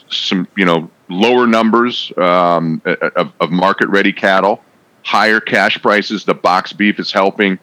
some 0.09 0.49
you 0.57 0.65
know 0.65 0.91
lower 1.09 1.47
numbers 1.47 2.13
um, 2.17 2.81
of, 2.85 3.33
of 3.41 3.51
market 3.51 3.89
ready 3.89 4.13
cattle, 4.13 4.63
higher 5.03 5.41
cash 5.41 5.81
prices. 5.81 6.25
The 6.25 6.35
box 6.35 6.73
beef 6.73 6.99
is 6.99 7.13
helping, 7.13 7.59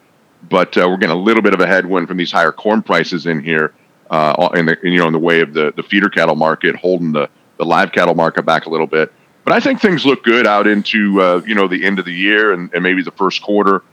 but 0.50 0.78
uh, 0.78 0.88
we're 0.90 0.98
getting 0.98 1.16
a 1.16 1.20
little 1.20 1.42
bit 1.42 1.54
of 1.54 1.60
a 1.60 1.68
headwind 1.68 2.08
from 2.08 2.18
these 2.18 2.32
higher 2.32 2.52
corn 2.52 2.82
prices 2.82 3.26
in 3.26 3.42
here, 3.42 3.74
uh, 4.10 4.50
in 4.56 4.66
the 4.66 4.78
you 4.84 4.98
know 4.98 5.08
in 5.08 5.14
the 5.14 5.20
way 5.20 5.42
of 5.42 5.54
the 5.54 5.74
the 5.76 5.84
feeder 5.84 6.10
cattle 6.10 6.36
market 6.36 6.76
holding 6.76 7.12
the 7.12 7.30
the 7.58 7.66
live 7.66 7.92
cattle 7.92 8.16
market 8.16 8.46
back 8.46 8.66
a 8.66 8.70
little 8.70 8.88
bit. 8.88 9.12
But 9.44 9.54
I 9.54 9.60
think 9.60 9.82
things 9.82 10.06
look 10.06 10.24
good 10.24 10.46
out 10.46 10.68
into 10.68 11.22
uh, 11.22 11.42
you 11.46 11.56
know 11.56 11.68
the 11.68 11.84
end 11.86 12.00
of 12.00 12.06
the 12.06 12.14
year 12.14 12.54
and, 12.54 12.74
and 12.74 12.84
maybe 12.84 13.02
the 13.02 13.12
first 13.12 13.42
quarter. 13.42 13.84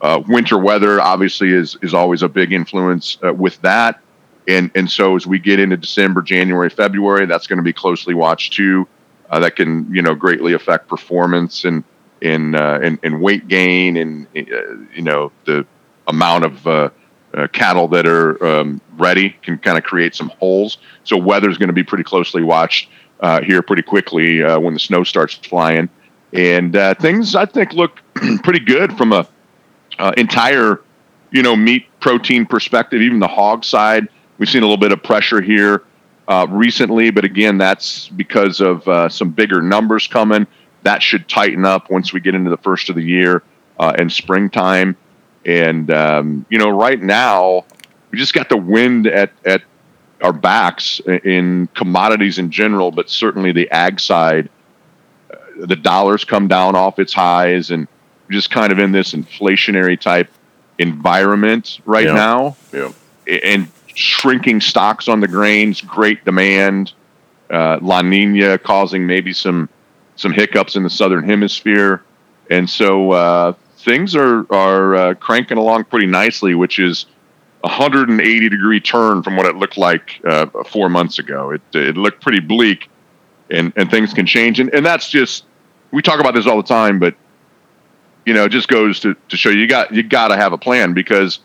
Uh, 0.00 0.22
winter 0.28 0.58
weather 0.58 1.00
obviously 1.00 1.50
is 1.50 1.76
is 1.80 1.94
always 1.94 2.22
a 2.22 2.28
big 2.28 2.52
influence 2.52 3.16
uh, 3.24 3.32
with 3.32 3.60
that, 3.62 4.00
and 4.48 4.70
and 4.74 4.90
so 4.90 5.16
as 5.16 5.26
we 5.26 5.38
get 5.38 5.60
into 5.60 5.76
December, 5.76 6.22
January, 6.22 6.70
February, 6.70 7.26
that's 7.26 7.46
going 7.46 7.58
to 7.58 7.62
be 7.62 7.72
closely 7.72 8.14
watched 8.14 8.52
too. 8.52 8.86
Uh, 9.28 9.40
that 9.40 9.56
can 9.56 9.92
you 9.92 10.02
know 10.02 10.14
greatly 10.14 10.52
affect 10.52 10.88
performance 10.88 11.64
and 11.64 11.82
in 12.20 12.54
uh, 12.54 12.96
in, 13.02 13.20
weight 13.20 13.48
gain 13.48 13.96
and 13.96 14.26
uh, 14.36 14.74
you 14.94 15.02
know 15.02 15.32
the 15.44 15.66
amount 16.06 16.44
of 16.44 16.66
uh, 16.66 16.90
uh, 17.34 17.46
cattle 17.48 17.88
that 17.88 18.06
are 18.06 18.44
um, 18.44 18.80
ready 18.96 19.30
can 19.42 19.58
kind 19.58 19.76
of 19.76 19.84
create 19.84 20.14
some 20.14 20.28
holes. 20.38 20.78
So 21.04 21.16
weather 21.16 21.50
is 21.50 21.58
going 21.58 21.68
to 21.68 21.74
be 21.74 21.82
pretty 21.82 22.04
closely 22.04 22.42
watched 22.42 22.88
uh, 23.20 23.42
here 23.42 23.62
pretty 23.62 23.82
quickly 23.82 24.42
uh, 24.42 24.58
when 24.58 24.74
the 24.74 24.80
snow 24.80 25.04
starts 25.04 25.34
flying, 25.34 25.88
and 26.32 26.72
things 27.00 27.34
I 27.34 27.46
think 27.46 27.72
look 27.72 28.00
pretty 28.42 28.60
good 28.60 28.96
from 28.96 29.12
a 29.12 29.26
entire 30.16 30.80
you 31.32 31.42
know 31.42 31.56
meat 31.56 31.86
protein 32.00 32.46
perspective. 32.46 33.02
Even 33.02 33.18
the 33.18 33.28
hog 33.28 33.64
side, 33.64 34.08
we've 34.38 34.48
seen 34.48 34.62
a 34.62 34.66
little 34.66 34.76
bit 34.76 34.92
of 34.92 35.02
pressure 35.02 35.40
here 35.40 35.82
uh, 36.28 36.46
recently, 36.50 37.10
but 37.10 37.24
again, 37.24 37.58
that's 37.58 38.08
because 38.08 38.60
of 38.60 38.86
uh, 38.88 39.08
some 39.08 39.30
bigger 39.30 39.62
numbers 39.62 40.06
coming. 40.06 40.46
That 40.82 41.02
should 41.02 41.28
tighten 41.28 41.64
up 41.64 41.90
once 41.90 42.12
we 42.12 42.20
get 42.20 42.34
into 42.34 42.50
the 42.50 42.56
first 42.58 42.88
of 42.90 42.96
the 42.96 43.02
year 43.02 43.42
uh, 43.78 43.94
and 43.98 44.10
springtime. 44.10 44.96
And 45.44 45.90
um, 45.90 46.46
you 46.48 46.58
know, 46.58 46.70
right 46.70 47.00
now 47.00 47.64
we 48.10 48.18
just 48.18 48.34
got 48.34 48.48
the 48.48 48.56
wind 48.56 49.06
at 49.06 49.32
at 49.44 49.62
our 50.22 50.32
backs 50.32 51.00
in 51.00 51.68
commodities 51.74 52.38
in 52.38 52.50
general, 52.50 52.90
but 52.90 53.08
certainly 53.10 53.52
the 53.52 53.70
ag 53.70 54.00
side. 54.00 54.48
Uh, 55.30 55.36
the 55.66 55.76
dollar's 55.76 56.24
come 56.24 56.48
down 56.48 56.74
off 56.74 56.98
its 56.98 57.12
highs, 57.12 57.70
and 57.70 57.86
just 58.30 58.50
kind 58.50 58.72
of 58.72 58.78
in 58.78 58.90
this 58.92 59.12
inflationary 59.12 60.00
type 60.00 60.28
environment 60.78 61.80
right 61.84 62.06
Yeah. 62.06 62.12
now 62.14 62.56
Yeah. 62.72 62.90
and 63.44 63.68
shrinking 63.96 64.60
stocks 64.60 65.08
on 65.08 65.20
the 65.20 65.28
grains, 65.28 65.80
great 65.80 66.24
demand, 66.24 66.92
uh, 67.50 67.78
La 67.80 68.02
Nina 68.02 68.58
causing 68.58 69.06
maybe 69.06 69.32
some 69.32 69.68
some 70.16 70.32
hiccups 70.32 70.76
in 70.76 70.82
the 70.82 70.90
southern 70.90 71.24
hemisphere, 71.24 72.02
and 72.50 72.68
so 72.68 73.12
uh, 73.12 73.52
things 73.78 74.14
are 74.14 74.46
are 74.52 74.94
uh, 74.94 75.14
cranking 75.14 75.58
along 75.58 75.84
pretty 75.84 76.06
nicely, 76.06 76.54
which 76.54 76.78
is 76.78 77.06
a 77.64 77.68
180 77.68 78.48
degree 78.48 78.80
turn 78.80 79.22
from 79.22 79.36
what 79.36 79.46
it 79.46 79.56
looked 79.56 79.76
like 79.78 80.20
uh, 80.24 80.46
four 80.64 80.88
months 80.88 81.18
ago. 81.18 81.50
It 81.50 81.62
it 81.72 81.96
looked 81.96 82.20
pretty 82.20 82.40
bleak, 82.40 82.90
and 83.50 83.72
and 83.76 83.90
things 83.90 84.12
can 84.12 84.26
change, 84.26 84.60
and 84.60 84.72
and 84.74 84.84
that's 84.84 85.08
just 85.08 85.44
we 85.90 86.02
talk 86.02 86.20
about 86.20 86.34
this 86.34 86.46
all 86.46 86.56
the 86.56 86.68
time, 86.68 86.98
but 86.98 87.14
you 88.26 88.34
know, 88.34 88.44
it 88.44 88.50
just 88.50 88.68
goes 88.68 89.00
to, 89.00 89.14
to 89.28 89.36
show 89.36 89.50
you 89.50 89.66
got 89.66 89.94
you 89.94 90.02
got 90.02 90.28
to 90.28 90.36
have 90.36 90.52
a 90.52 90.58
plan 90.58 90.92
because 90.92 91.38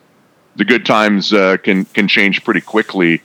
the 0.56 0.66
good 0.66 0.86
times 0.86 1.34
uh, 1.34 1.58
can 1.58 1.86
can 1.86 2.08
change 2.08 2.44
pretty 2.44 2.62
quickly 2.62 3.22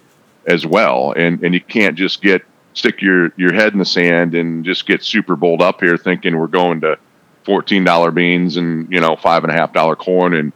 as 0.47 0.67
well, 0.67 1.12
and 1.17 1.43
and 1.43 1.55
you 1.55 1.61
can't 1.61 1.97
just 1.97 2.23
get 2.23 2.43
stick 2.75 3.01
your 3.01 3.33
your 3.37 3.53
head 3.53 3.73
in 3.73 3.79
the 3.79 3.85
sand 3.85 4.35
and 4.35 4.65
just 4.65 4.87
get 4.87 5.03
super 5.03 5.37
bowled 5.37 5.62
up 5.62 5.81
here 5.81 5.97
thinking 5.97 6.39
we're 6.39 6.47
going 6.47 6.81
to 6.83 6.99
fourteen 7.45 7.85
dollar 7.85 8.11
beans 8.11 8.57
and 8.57 8.91
you 8.93 9.01
know 9.01 9.17
five 9.17 9.45
and 9.45 9.53
a 9.53 9.57
half 9.57 9.73
dollar 9.73 9.97
corn 9.97 10.35
and 10.35 10.53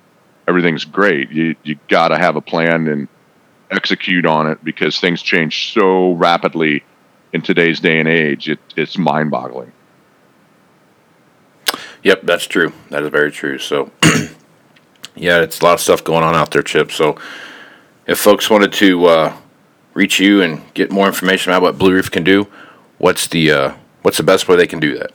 everything's 0.46 0.84
great. 0.84 1.30
You 1.30 1.56
you 1.62 1.76
got 1.88 2.08
to 2.08 2.18
have 2.18 2.36
a 2.36 2.40
plan 2.40 2.88
and 2.88 3.08
execute 3.70 4.26
on 4.26 4.48
it 4.48 4.62
because 4.64 4.98
things 4.98 5.22
change 5.22 5.72
so 5.72 6.12
rapidly 6.12 6.84
in 7.32 7.42
today's 7.42 7.80
day 7.80 8.00
and 8.00 8.08
age. 8.08 8.48
It, 8.48 8.58
it's 8.76 8.98
mind 8.98 9.30
boggling. 9.30 9.72
Yep, 12.02 12.22
that's 12.24 12.46
true. 12.46 12.72
That 12.88 13.02
is 13.02 13.10
very 13.10 13.30
true. 13.30 13.58
So, 13.58 13.90
yeah, 15.20 15.42
it's 15.42 15.60
a 15.60 15.64
lot 15.64 15.74
of 15.74 15.80
stuff 15.80 16.02
going 16.02 16.24
on 16.24 16.34
out 16.34 16.50
there, 16.50 16.62
Chip. 16.62 16.90
So, 16.90 17.18
if 18.06 18.18
folks 18.18 18.48
wanted 18.48 18.72
to 18.74 19.04
uh, 19.06 19.36
reach 19.92 20.18
you 20.18 20.40
and 20.40 20.62
get 20.74 20.90
more 20.90 21.06
information 21.06 21.52
about 21.52 21.62
what 21.62 21.78
Blue 21.78 21.94
Reef 21.94 22.10
can 22.10 22.24
do, 22.24 22.48
what's 22.98 23.28
the 23.28 23.50
uh, 23.50 23.74
what's 24.02 24.16
the 24.16 24.22
best 24.22 24.48
way 24.48 24.56
they 24.56 24.66
can 24.66 24.80
do 24.80 24.98
that? 24.98 25.12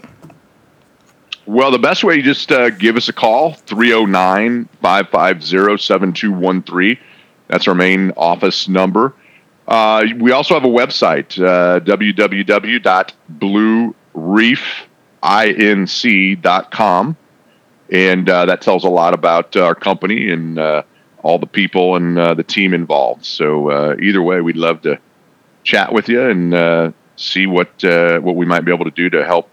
Well, 1.48 1.72
the 1.72 1.80
best 1.80 2.04
way, 2.04 2.22
just 2.22 2.52
uh, 2.52 2.70
give 2.72 2.98
us 2.98 3.10
a 3.10 3.14
call, 3.14 3.54
309 3.54 4.70
550 4.82 5.78
7213. 5.78 6.98
That's 7.48 7.68
our 7.68 7.76
main 7.76 8.12
office 8.12 8.68
number. 8.68 9.14
Uh, 9.68 10.06
we 10.18 10.32
also 10.32 10.54
have 10.54 10.66
a 10.66 10.68
website, 10.68 11.40
uh, 11.44 11.80
inc.com. 15.84 17.18
And 17.92 18.30
uh, 18.30 18.46
that 18.46 18.62
tells 18.62 18.84
a 18.84 18.90
lot 18.90 19.14
about 19.14 19.56
our 19.56 19.76
company 19.76 20.32
and 20.32 20.58
uh, 20.58 20.84
all 21.22 21.38
the 21.38 21.48
people 21.48 21.96
and 21.96 22.18
uh, 22.18 22.34
the 22.34 22.44
team 22.44 22.74
involved. 22.74 23.26
So 23.26 23.70
uh, 23.70 23.96
either 24.02 24.22
way, 24.22 24.42
we'd 24.42 24.58
love 24.58 24.82
to 24.84 25.00
chat 25.64 25.92
with 25.92 26.10
you 26.10 26.22
and 26.22 26.54
uh, 26.54 26.92
see 27.16 27.48
what 27.48 27.84
uh, 27.84 28.20
what 28.20 28.36
we 28.36 28.46
might 28.46 28.62
be 28.62 28.74
able 28.74 28.86
to 28.86 28.92
do 28.92 29.10
to 29.10 29.26
help 29.26 29.50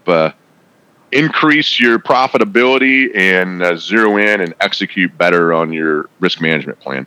increase 1.10 1.78
your 1.78 1.98
profitability 1.98 3.14
and 3.14 3.78
zero 3.78 4.16
in 4.16 4.40
and 4.40 4.54
execute 4.60 5.16
better 5.18 5.52
on 5.52 5.72
your 5.72 6.08
risk 6.20 6.40
management 6.40 6.80
plan. 6.80 7.06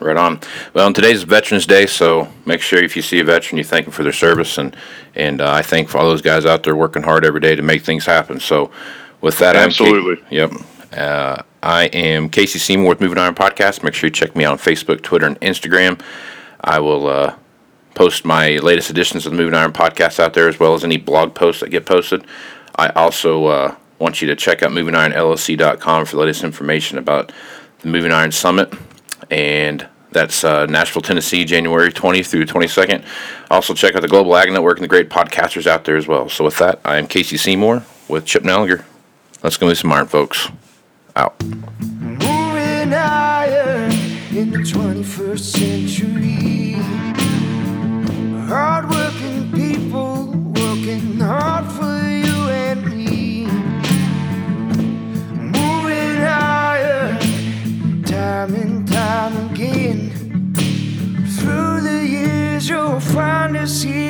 Right 0.00 0.16
on. 0.16 0.40
Well, 0.74 0.86
and 0.86 0.96
today's 0.96 1.22
Veterans 1.22 1.66
Day, 1.66 1.86
so 1.86 2.28
make 2.44 2.60
sure 2.60 2.82
if 2.82 2.96
you 2.96 3.02
see 3.02 3.20
a 3.20 3.24
veteran, 3.24 3.58
you 3.58 3.64
thank 3.64 3.86
them 3.86 3.92
for 3.92 4.02
their 4.02 4.12
service, 4.12 4.58
and 4.58 4.76
and 5.14 5.40
uh, 5.40 5.52
I 5.52 5.62
thank 5.62 5.94
all 5.94 6.08
those 6.08 6.22
guys 6.22 6.44
out 6.44 6.62
there 6.62 6.74
working 6.74 7.02
hard 7.02 7.24
every 7.24 7.40
day 7.40 7.54
to 7.54 7.62
make 7.62 7.82
things 7.82 8.06
happen. 8.06 8.40
So, 8.40 8.70
with 9.22 9.38
that, 9.38 9.56
absolutely, 9.56 10.22
I'm, 10.24 10.32
yep. 10.32 10.52
Uh, 10.92 11.42
I 11.62 11.84
am 11.86 12.28
Casey 12.28 12.58
Seymour 12.58 12.90
with 12.90 13.00
Moving 13.00 13.18
Iron 13.18 13.34
Podcast. 13.34 13.82
Make 13.82 13.94
sure 13.94 14.08
you 14.08 14.12
check 14.12 14.36
me 14.36 14.44
out 14.44 14.52
on 14.52 14.58
Facebook, 14.58 15.02
Twitter, 15.02 15.26
and 15.26 15.40
Instagram. 15.40 16.00
I 16.60 16.80
will 16.80 17.06
uh, 17.08 17.36
post 17.94 18.24
my 18.24 18.58
latest 18.58 18.90
editions 18.90 19.24
of 19.24 19.32
the 19.32 19.38
Moving 19.38 19.54
Iron 19.54 19.72
Podcast 19.72 20.20
out 20.20 20.34
there, 20.34 20.48
as 20.48 20.60
well 20.60 20.74
as 20.74 20.84
any 20.84 20.98
blog 20.98 21.34
posts 21.34 21.60
that 21.60 21.70
get 21.70 21.86
posted. 21.86 22.26
I 22.76 22.90
also 22.90 23.46
uh, 23.46 23.76
want 23.98 24.20
you 24.20 24.28
to 24.28 24.36
check 24.36 24.62
out 24.62 24.72
MovingIronLLC.com 24.72 26.04
for 26.04 26.16
the 26.16 26.20
latest 26.20 26.44
information 26.44 26.98
about 26.98 27.32
the 27.80 27.88
Moving 27.88 28.12
Iron 28.12 28.32
Summit 28.32 28.72
and 29.30 29.88
that's 30.10 30.44
uh, 30.44 30.66
Nashville, 30.66 31.02
Tennessee, 31.02 31.44
January 31.44 31.90
20th 31.90 32.26
through 32.26 32.44
22nd. 32.44 33.02
Also, 33.50 33.74
check 33.74 33.94
out 33.94 34.02
the 34.02 34.08
Global 34.08 34.36
Ag 34.36 34.52
Network 34.52 34.76
and 34.76 34.84
the 34.84 34.88
great 34.88 35.08
podcasters 35.08 35.66
out 35.66 35.84
there 35.84 35.96
as 35.96 36.06
well. 36.06 36.28
So, 36.28 36.44
with 36.44 36.58
that, 36.58 36.80
I 36.84 36.98
am 36.98 37.06
Casey 37.06 37.38
Seymour 37.38 37.84
with 38.08 38.26
Chip 38.26 38.42
Nellinger. 38.42 38.84
Let's 39.42 39.56
go 39.56 39.66
move 39.66 39.76
some 39.76 39.90
iron, 39.90 40.06
folks. 40.06 40.48
Out. 41.16 41.34
Moving 41.42 42.92
higher 42.92 43.88
in 44.30 44.50
the 44.50 44.58
21st 44.58 45.40
century. 45.40 46.72
Hardworking 48.46 49.50
people 49.50 50.26
working 50.54 51.18
hard 51.18 51.66
for 51.72 52.08
you 52.08 52.50
and 52.50 52.86
me. 52.86 53.46
Moving 55.34 56.20
higher, 56.20 57.18
time 58.04 58.54
and 58.54 58.86
time 58.86 59.50
again. 59.50 60.54
Through 61.40 61.80
the 61.80 62.06
years, 62.06 62.68
you'll 62.68 63.00
find 63.00 63.56
us 63.56 63.82
here. 63.82 64.01